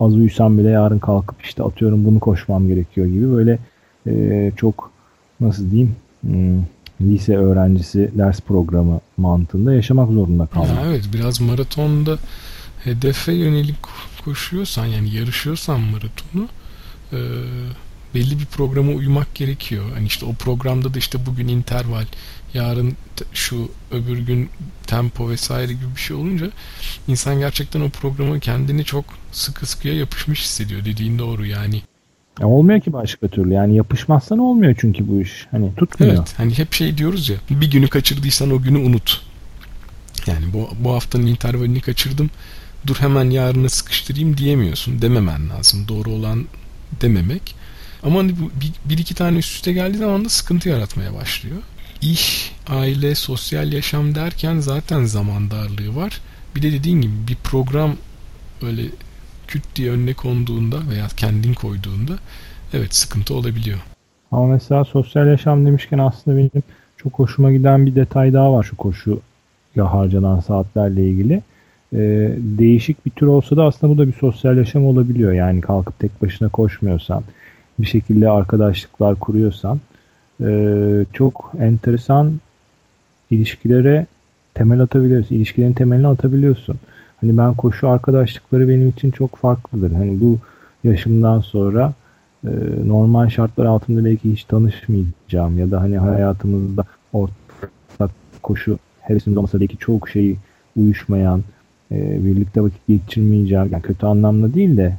az 0.00 0.14
uyusam 0.14 0.58
bile 0.58 0.68
yarın 0.68 0.98
kalkıp 0.98 1.42
işte 1.42 1.62
atıyorum 1.62 2.04
bunu 2.04 2.20
koşmam 2.20 2.68
gerekiyor 2.68 3.06
gibi 3.06 3.32
böyle 3.32 3.58
e, 4.06 4.52
çok 4.56 4.90
nasıl 5.40 5.70
diyeyim 5.70 5.96
hmm, 6.20 6.62
lise 7.00 7.36
öğrencisi 7.36 8.10
ders 8.18 8.40
programı 8.40 9.00
mantığında 9.16 9.74
yaşamak 9.74 10.12
zorunda 10.12 10.46
kalmak. 10.46 10.78
Evet 10.86 11.08
biraz 11.14 11.40
maratonda 11.40 12.18
hedefe 12.84 13.32
yönelik 13.32 13.76
koşuyorsan 14.24 14.86
yani 14.86 15.14
yarışıyorsan 15.14 15.80
maratonu 15.80 16.48
e, 17.12 17.18
belli 18.14 18.38
bir 18.38 18.44
programa 18.44 18.92
uymak 18.92 19.34
gerekiyor. 19.34 19.84
Hani 19.94 20.06
işte 20.06 20.26
o 20.26 20.32
programda 20.32 20.94
da 20.94 20.98
işte 20.98 21.26
bugün 21.26 21.48
interval, 21.48 22.04
yarın 22.54 22.96
şu 23.32 23.70
öbür 23.90 24.18
gün 24.18 24.48
tempo 24.86 25.30
vesaire 25.30 25.72
gibi 25.72 25.94
bir 25.96 26.00
şey 26.00 26.16
olunca 26.16 26.50
insan 27.08 27.38
gerçekten 27.38 27.80
o 27.80 27.88
programa 27.88 28.38
kendini 28.38 28.84
çok 28.84 29.04
sıkı 29.32 29.66
sıkıya 29.66 29.94
yapışmış 29.94 30.42
hissediyor. 30.42 30.84
Dediğin 30.84 31.18
doğru 31.18 31.46
yani. 31.46 31.82
Ya 32.40 32.46
olmuyor 32.46 32.80
ki 32.80 32.92
başka 32.92 33.28
türlü. 33.28 33.52
Yani 33.52 33.76
yapışmazsan 33.76 34.38
olmuyor 34.38 34.74
çünkü 34.78 35.08
bu 35.08 35.20
iş. 35.20 35.46
Hani 35.50 35.74
tutmuyor. 35.74 36.14
Evet. 36.14 36.34
Hani 36.36 36.58
hep 36.58 36.72
şey 36.72 36.98
diyoruz 36.98 37.28
ya. 37.28 37.36
Bir 37.50 37.70
günü 37.70 37.88
kaçırdıysan 37.88 38.50
o 38.50 38.62
günü 38.62 38.78
unut. 38.78 39.22
Yani 40.26 40.52
bu, 40.52 40.68
bu 40.80 40.92
haftanın 40.92 41.26
intervalini 41.26 41.80
kaçırdım. 41.80 42.30
Dur 42.86 42.96
hemen 42.96 43.30
yarına 43.30 43.68
sıkıştırayım 43.68 44.36
diyemiyorsun. 44.36 45.02
Dememen 45.02 45.50
lazım. 45.50 45.88
Doğru 45.88 46.10
olan 46.10 46.46
dememek. 47.00 47.54
Ama 48.02 48.18
hani 48.18 48.32
bu 48.32 48.50
bir, 48.60 48.72
bir 48.90 48.98
iki 48.98 49.14
tane 49.14 49.38
üst 49.38 49.54
üste 49.54 49.72
geldiği 49.72 49.98
zaman 49.98 50.24
da 50.24 50.28
sıkıntı 50.28 50.68
yaratmaya 50.68 51.14
başlıyor. 51.14 51.56
İş, 52.02 52.52
aile, 52.68 53.14
sosyal 53.14 53.72
yaşam 53.72 54.14
derken 54.14 54.58
zaten 54.58 55.04
zaman 55.04 55.50
darlığı 55.50 55.96
var. 55.96 56.20
Bir 56.56 56.62
de 56.62 56.72
dediğin 56.72 57.00
gibi 57.00 57.12
bir 57.28 57.36
program 57.36 57.96
öyle 58.62 58.82
küt 59.46 59.62
diye 59.76 59.90
önüne 59.90 60.14
konduğunda 60.14 60.76
veya 60.90 61.06
kendin 61.16 61.54
koyduğunda 61.54 62.12
evet 62.72 62.94
sıkıntı 62.94 63.34
olabiliyor. 63.34 63.78
Ama 64.32 64.46
mesela 64.46 64.84
sosyal 64.84 65.26
yaşam 65.26 65.66
demişken 65.66 65.98
aslında 65.98 66.36
benim 66.36 66.62
çok 66.96 67.18
hoşuma 67.18 67.52
giden 67.52 67.86
bir 67.86 67.94
detay 67.94 68.32
daha 68.32 68.52
var 68.52 68.62
şu 68.62 68.76
koşu 68.76 69.20
ya 69.76 69.92
harcanan 69.92 70.40
saatlerle 70.40 71.08
ilgili. 71.10 71.42
Ee, 71.92 72.30
değişik 72.36 73.06
bir 73.06 73.10
tür 73.10 73.26
olsa 73.26 73.56
da 73.56 73.64
aslında 73.64 73.92
bu 73.92 73.98
da 73.98 74.08
bir 74.08 74.12
sosyal 74.12 74.56
yaşam 74.56 74.84
olabiliyor. 74.84 75.32
Yani 75.32 75.60
kalkıp 75.60 75.98
tek 75.98 76.22
başına 76.22 76.48
koşmuyorsan, 76.48 77.22
bir 77.78 77.86
şekilde 77.86 78.30
arkadaşlıklar 78.30 79.14
kuruyorsan 79.14 79.80
e, 80.40 81.04
çok 81.12 81.52
enteresan 81.58 82.32
ilişkilere 83.30 84.06
temel 84.54 84.80
atabiliyorsun. 84.80 85.34
İlişkilerin 85.34 85.72
temelini 85.72 86.06
atabiliyorsun. 86.08 86.76
Hani 87.20 87.38
ben 87.38 87.54
koşu 87.54 87.88
arkadaşlıkları 87.88 88.68
benim 88.68 88.88
için 88.88 89.10
çok 89.10 89.36
farklıdır. 89.36 89.92
Hani 89.92 90.20
bu 90.20 90.38
yaşımdan 90.84 91.40
sonra 91.40 91.92
e, 92.44 92.50
normal 92.86 93.28
şartlar 93.28 93.66
altında 93.66 94.04
belki 94.04 94.32
hiç 94.32 94.44
tanışmayacağım 94.44 95.58
ya 95.58 95.70
da 95.70 95.80
hani 95.80 95.98
hayatımızda 95.98 96.84
ortak 97.12 98.10
koşu 98.42 98.78
hevesimiz 99.00 99.36
olmasa 99.36 99.60
belki 99.60 99.78
çok 99.78 100.08
şeyi 100.08 100.36
uyuşmayan, 100.76 101.42
e, 101.92 102.24
birlikte 102.24 102.62
vakit 102.62 102.86
geçirmeyeceğim, 102.88 103.68
yani 103.72 103.82
kötü 103.82 104.06
anlamda 104.06 104.54
değil 104.54 104.76
de 104.76 104.96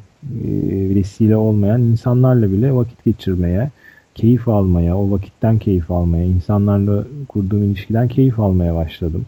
vesile 0.95 1.37
olmayan 1.37 1.81
insanlarla 1.81 2.51
bile 2.51 2.73
vakit 2.73 3.05
geçirmeye, 3.05 3.71
keyif 4.15 4.47
almaya, 4.47 4.97
o 4.97 5.11
vakitten 5.11 5.59
keyif 5.59 5.91
almaya, 5.91 6.25
insanlarla 6.25 7.03
kurduğum 7.27 7.63
ilişkiden 7.63 8.07
keyif 8.07 8.39
almaya 8.39 8.75
başladım. 8.75 9.25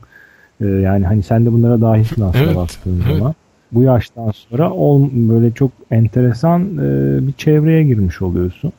E, 0.62 0.66
yani 0.66 1.06
hani 1.06 1.24
sen 1.24 1.46
de 1.46 1.52
bunlara 1.52 1.82
dahilsin 1.82 2.22
aslında 2.22 2.46
evet, 2.46 2.56
baktığın 2.56 3.02
evet. 3.08 3.18
zaman. 3.18 3.36
Bu 3.72 3.84
yaştan 3.84 4.32
sonra 4.32 4.72
ol, 4.72 5.10
böyle 5.14 5.52
çok 5.52 5.72
enteresan 5.92 6.62
e, 6.78 7.18
bir 7.28 7.34
çevreye 7.34 7.84
girmiş 7.84 8.22
oluyorsun. 8.22 8.72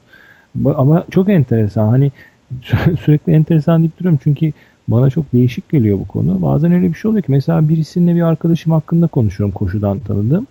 Ama 0.64 1.04
çok 1.10 1.28
enteresan 1.28 1.88
hani 1.88 2.12
sürekli 3.00 3.32
enteresan 3.32 3.80
deyip 3.80 3.98
duruyorum 3.98 4.18
çünkü 4.22 4.52
bana 4.88 5.10
çok 5.10 5.32
değişik 5.32 5.68
geliyor 5.68 5.98
bu 5.98 6.08
konu. 6.08 6.42
Bazen 6.42 6.72
öyle 6.72 6.88
bir 6.88 6.94
şey 6.94 7.08
oluyor 7.08 7.22
ki 7.22 7.32
mesela 7.32 7.68
birisininle 7.68 8.14
bir 8.14 8.22
arkadaşım 8.22 8.72
hakkında 8.72 9.06
konuşuyorum 9.06 9.54
koşudan 9.54 9.98
tanıdığım. 9.98 10.46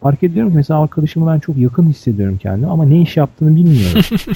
Fark 0.00 0.22
ediyorum 0.22 0.50
ki 0.50 0.56
mesela 0.56 0.82
arkadaşımı 0.82 1.32
ben 1.32 1.38
çok 1.38 1.56
yakın 1.56 1.86
hissediyorum 1.86 2.38
kendimi 2.42 2.70
ama 2.70 2.84
ne 2.84 3.00
iş 3.00 3.16
yaptığını 3.16 3.56
bilmiyorum. 3.56 4.00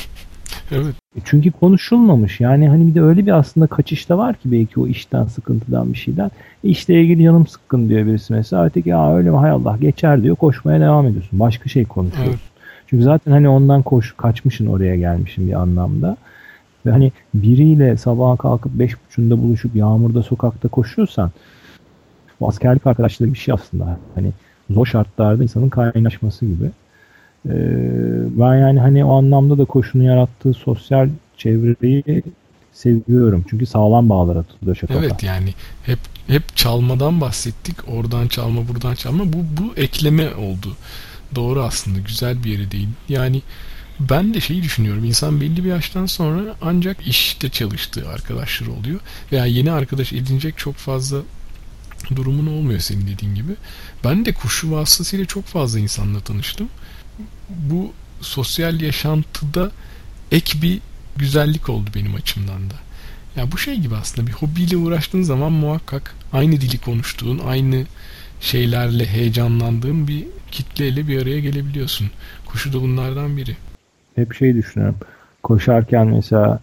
evet. 0.71 0.95
E 1.17 1.21
çünkü 1.25 1.51
konuşulmamış. 1.51 2.41
Yani 2.41 2.69
hani 2.69 2.87
bir 2.87 2.95
de 2.95 3.03
öyle 3.03 3.27
bir 3.27 3.33
aslında 3.33 3.67
kaçış 3.67 4.09
da 4.09 4.19
var 4.19 4.37
ki 4.37 4.53
belki 4.53 4.81
o 4.81 4.87
işten 4.87 5.25
sıkıntıdan 5.25 5.93
bir 5.93 5.99
şeyden. 5.99 6.31
E 6.65 6.69
işle 6.69 7.03
ilgili 7.03 7.25
canım 7.25 7.47
sıkkın 7.47 7.89
diyor 7.89 8.07
birisi 8.07 8.33
mesela. 8.33 8.65
Öteki 8.65 8.89
ya 8.89 9.17
öyle 9.17 9.31
mi 9.31 9.37
hay 9.37 9.51
Allah 9.51 9.77
geçer 9.81 10.23
diyor. 10.23 10.37
Koşmaya 10.37 10.81
devam 10.81 11.07
ediyorsun. 11.07 11.41
Başka 11.41 11.69
şey 11.69 11.85
konuşuyorsun. 11.85 12.31
Evet. 12.31 12.41
Çünkü 12.87 13.05
zaten 13.05 13.33
hani 13.33 13.49
ondan 13.49 13.83
koş 13.83 14.15
kaçmışın 14.17 14.67
oraya 14.67 14.97
gelmişin 14.97 15.49
bir 15.49 15.53
anlamda. 15.53 16.17
Ve 16.87 16.91
hani 16.91 17.13
biriyle 17.35 17.97
sabaha 17.97 18.37
kalkıp 18.37 18.73
beş 18.73 18.93
buçuğunda 19.05 19.43
buluşup 19.43 19.77
yağmurda 19.77 20.23
sokakta 20.23 20.69
koşuyorsan 20.69 21.31
bu 22.41 22.49
askerlik 22.49 22.87
arkadaşlığı 22.87 23.33
bir 23.33 23.39
şey 23.39 23.55
aslında. 23.55 23.99
Hani 24.15 24.33
zor 24.71 24.87
şartlarda 24.87 25.43
insanın 25.43 25.69
kaynaşması 25.69 26.47
gibi. 26.47 26.71
Ee, 27.49 27.51
ben 28.39 28.57
yani 28.57 28.81
hani 28.81 29.05
o 29.05 29.19
anlamda 29.19 29.59
da 29.59 29.65
koşunun 29.65 30.05
yarattığı 30.05 30.53
sosyal 30.53 31.09
çevreyi 31.37 32.23
seviyorum. 32.73 33.45
Çünkü 33.51 33.67
sağlam 33.67 34.09
bağlar 34.09 34.37
atılıyor 34.37 34.77
şakada. 34.77 34.99
Evet 34.99 35.23
yani 35.23 35.55
hep 35.83 35.99
hep 36.27 36.57
çalmadan 36.57 37.21
bahsettik. 37.21 37.89
Oradan 37.89 38.29
çalma, 38.29 38.69
buradan 38.69 38.95
çalma. 38.95 39.25
Bu 39.33 39.39
bu 39.63 39.75
ekleme 39.77 40.35
oldu. 40.35 40.77
Doğru 41.35 41.63
aslında. 41.63 41.99
Güzel 41.99 42.45
bir 42.45 42.51
yere 42.51 42.71
değil. 42.71 42.89
Yani 43.09 43.43
ben 44.01 44.35
de 44.35 44.41
şeyi 44.41 44.63
düşünüyorum. 44.63 45.05
İnsan 45.05 45.41
belli 45.41 45.65
bir 45.65 45.69
yaştan 45.69 46.07
sonra 46.07 46.41
ancak 46.63 47.07
işte 47.07 47.49
çalıştığı 47.49 48.09
arkadaşlar 48.09 48.67
oluyor. 48.67 49.01
Veya 49.33 49.47
yeni 49.47 49.73
arkadaş 49.73 50.13
edinecek 50.13 50.59
çok 50.59 50.75
fazla 50.75 51.19
durumun 52.17 52.47
olmuyor 52.47 52.81
senin 52.81 53.07
dediğin 53.07 53.35
gibi. 53.35 53.53
Ben 54.05 54.25
de 54.25 54.33
kuşu 54.33 54.73
vasıtasıyla 54.73 55.25
çok 55.25 55.45
fazla 55.45 55.79
insanla 55.79 56.21
tanıştım. 56.21 56.69
Bu 57.49 57.93
sosyal 58.21 58.81
yaşantıda 58.81 59.71
ek 60.33 60.63
bir 60.63 60.81
güzellik 61.17 61.69
oldu 61.69 61.91
benim 61.95 62.15
açımdan 62.15 62.71
da. 62.71 62.75
Ya 63.37 63.53
bu 63.53 63.59
şey 63.59 63.77
gibi 63.77 63.97
aslında 63.97 64.27
bir 64.27 64.33
hobiyle 64.33 64.77
uğraştığın 64.77 65.23
zaman 65.23 65.53
muhakkak 65.53 66.15
aynı 66.33 66.53
dili 66.53 66.79
konuştuğun, 66.79 67.39
aynı 67.39 67.85
şeylerle 68.41 69.07
heyecanlandığın 69.07 70.09
bir 70.09 70.27
kitleyle 70.51 71.09
bir 71.09 71.23
araya 71.23 71.41
gelebiliyorsun. 71.41 72.11
Kuşu 72.47 72.73
da 72.73 72.83
bunlardan 72.83 73.37
biri 73.37 73.57
hep 74.19 74.35
şey 74.35 74.55
düşünüyorum. 74.55 74.97
Koşarken 75.43 76.07
mesela 76.07 76.61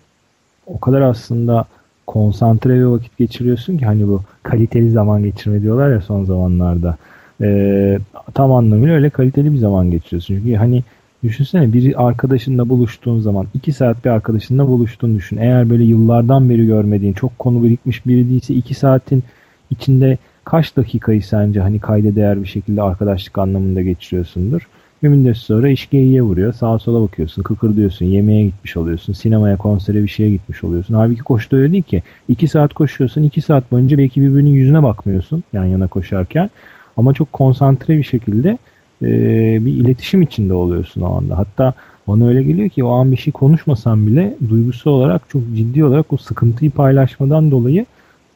o 0.65 0.79
kadar 0.79 1.01
aslında 1.01 1.65
konsantre 2.07 2.75
bir 2.75 2.83
vakit 2.83 3.17
geçiriyorsun 3.17 3.77
ki 3.77 3.85
hani 3.85 4.07
bu 4.07 4.21
kaliteli 4.43 4.91
zaman 4.91 5.23
geçirme 5.23 5.61
diyorlar 5.61 5.91
ya 5.91 6.01
son 6.01 6.25
zamanlarda. 6.25 6.97
Ee, 7.41 7.97
tam 8.33 8.53
anlamıyla 8.53 8.95
öyle 8.95 9.09
kaliteli 9.09 9.53
bir 9.53 9.57
zaman 9.57 9.91
geçiriyorsun. 9.91 10.35
Çünkü 10.35 10.55
hani 10.55 10.83
düşünsene 11.23 11.73
bir 11.73 12.07
arkadaşınla 12.07 12.69
buluştuğun 12.69 13.19
zaman 13.19 13.47
iki 13.53 13.73
saat 13.73 14.05
bir 14.05 14.09
arkadaşınla 14.09 14.67
buluştuğunu 14.67 15.15
düşün. 15.15 15.37
Eğer 15.37 15.69
böyle 15.69 15.83
yıllardan 15.83 16.49
beri 16.49 16.65
görmediğin 16.65 17.13
çok 17.13 17.39
konu 17.39 17.63
birikmiş 17.63 18.05
biri 18.05 18.29
değilse 18.29 18.53
iki 18.53 18.73
saatin 18.73 19.23
içinde 19.69 20.17
kaç 20.43 20.77
dakikayı 20.77 21.23
sence 21.23 21.61
hani 21.61 21.79
kayda 21.79 22.15
değer 22.15 22.41
bir 22.41 22.47
şekilde 22.47 22.81
arkadaşlık 22.81 23.37
anlamında 23.37 23.81
geçiriyorsundur? 23.81 24.67
Bir 25.05 25.09
müddet 25.09 25.37
sonra 25.37 25.69
iş 25.69 25.89
geyiğe 25.89 26.21
vuruyor. 26.21 26.53
Sağa 26.53 26.79
sola 26.79 27.01
bakıyorsun, 27.01 27.43
kıkır 27.43 27.75
diyorsun, 27.75 28.05
yemeğe 28.05 28.45
gitmiş 28.45 28.77
oluyorsun, 28.77 29.13
sinemaya, 29.13 29.57
konsere 29.57 30.03
bir 30.03 30.07
şeye 30.07 30.29
gitmiş 30.29 30.63
oluyorsun. 30.63 30.93
Halbuki 30.93 31.21
koştu 31.21 31.55
öyle 31.55 31.71
değil 31.71 31.83
ki. 31.83 32.03
İki 32.27 32.47
saat 32.47 32.73
koşuyorsun, 32.73 33.23
iki 33.23 33.41
saat 33.41 33.71
boyunca 33.71 33.97
belki 33.97 34.21
birbirinin 34.21 34.49
yüzüne 34.49 34.83
bakmıyorsun 34.83 35.43
yan 35.53 35.65
yana 35.65 35.87
koşarken. 35.87 36.49
Ama 36.97 37.13
çok 37.13 37.33
konsantre 37.33 37.97
bir 37.97 38.03
şekilde 38.03 38.57
e, 39.01 39.07
bir 39.65 39.73
iletişim 39.73 40.21
içinde 40.21 40.53
oluyorsun 40.53 41.01
o 41.01 41.17
anda. 41.17 41.37
Hatta 41.37 41.73
bana 42.07 42.27
öyle 42.27 42.43
geliyor 42.43 42.69
ki 42.69 42.83
o 42.83 42.91
an 42.91 43.11
bir 43.11 43.17
şey 43.17 43.33
konuşmasan 43.33 44.07
bile 44.07 44.35
duygusal 44.49 44.91
olarak 44.91 45.29
çok 45.29 45.41
ciddi 45.55 45.85
olarak 45.85 46.13
o 46.13 46.17
sıkıntıyı 46.17 46.71
paylaşmadan 46.71 47.51
dolayı 47.51 47.85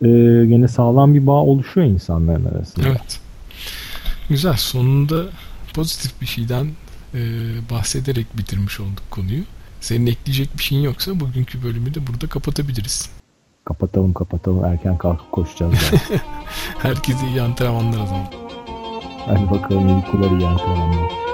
e, 0.01 0.07
gene 0.45 0.67
sağlam 0.67 1.13
bir 1.13 1.28
bağ 1.28 1.43
oluşuyor 1.43 1.88
insanların 1.88 2.45
arasında. 2.45 2.88
Evet. 2.88 3.20
Güzel. 4.30 4.53
Sonunda 4.57 5.24
pozitif 5.74 6.22
bir 6.22 6.26
şeyden 6.26 6.67
e, 7.13 7.20
bahsederek 7.70 8.38
bitirmiş 8.38 8.80
olduk 8.80 9.11
konuyu. 9.11 9.43
Senin 9.82 10.07
ekleyecek 10.07 10.57
bir 10.57 10.63
şeyin 10.63 10.82
yoksa 10.82 11.20
bugünkü 11.20 11.63
bölümü 11.63 11.93
de 11.93 12.07
burada 12.07 12.28
kapatabiliriz. 12.28 13.09
Kapatalım 13.65 14.13
kapatalım 14.13 14.65
erken 14.65 14.97
kalkıp 14.97 15.32
koşacağız. 15.32 15.74
Herkese 16.80 17.28
iyi 17.28 17.41
antrenmanlar 17.41 17.99
o 18.03 18.05
zaman. 18.05 18.28
Hadi 19.26 19.51
bakalım 19.51 19.95
uykuları 19.95 20.39
iyi 20.39 20.47
antrenmanlar. 20.47 21.29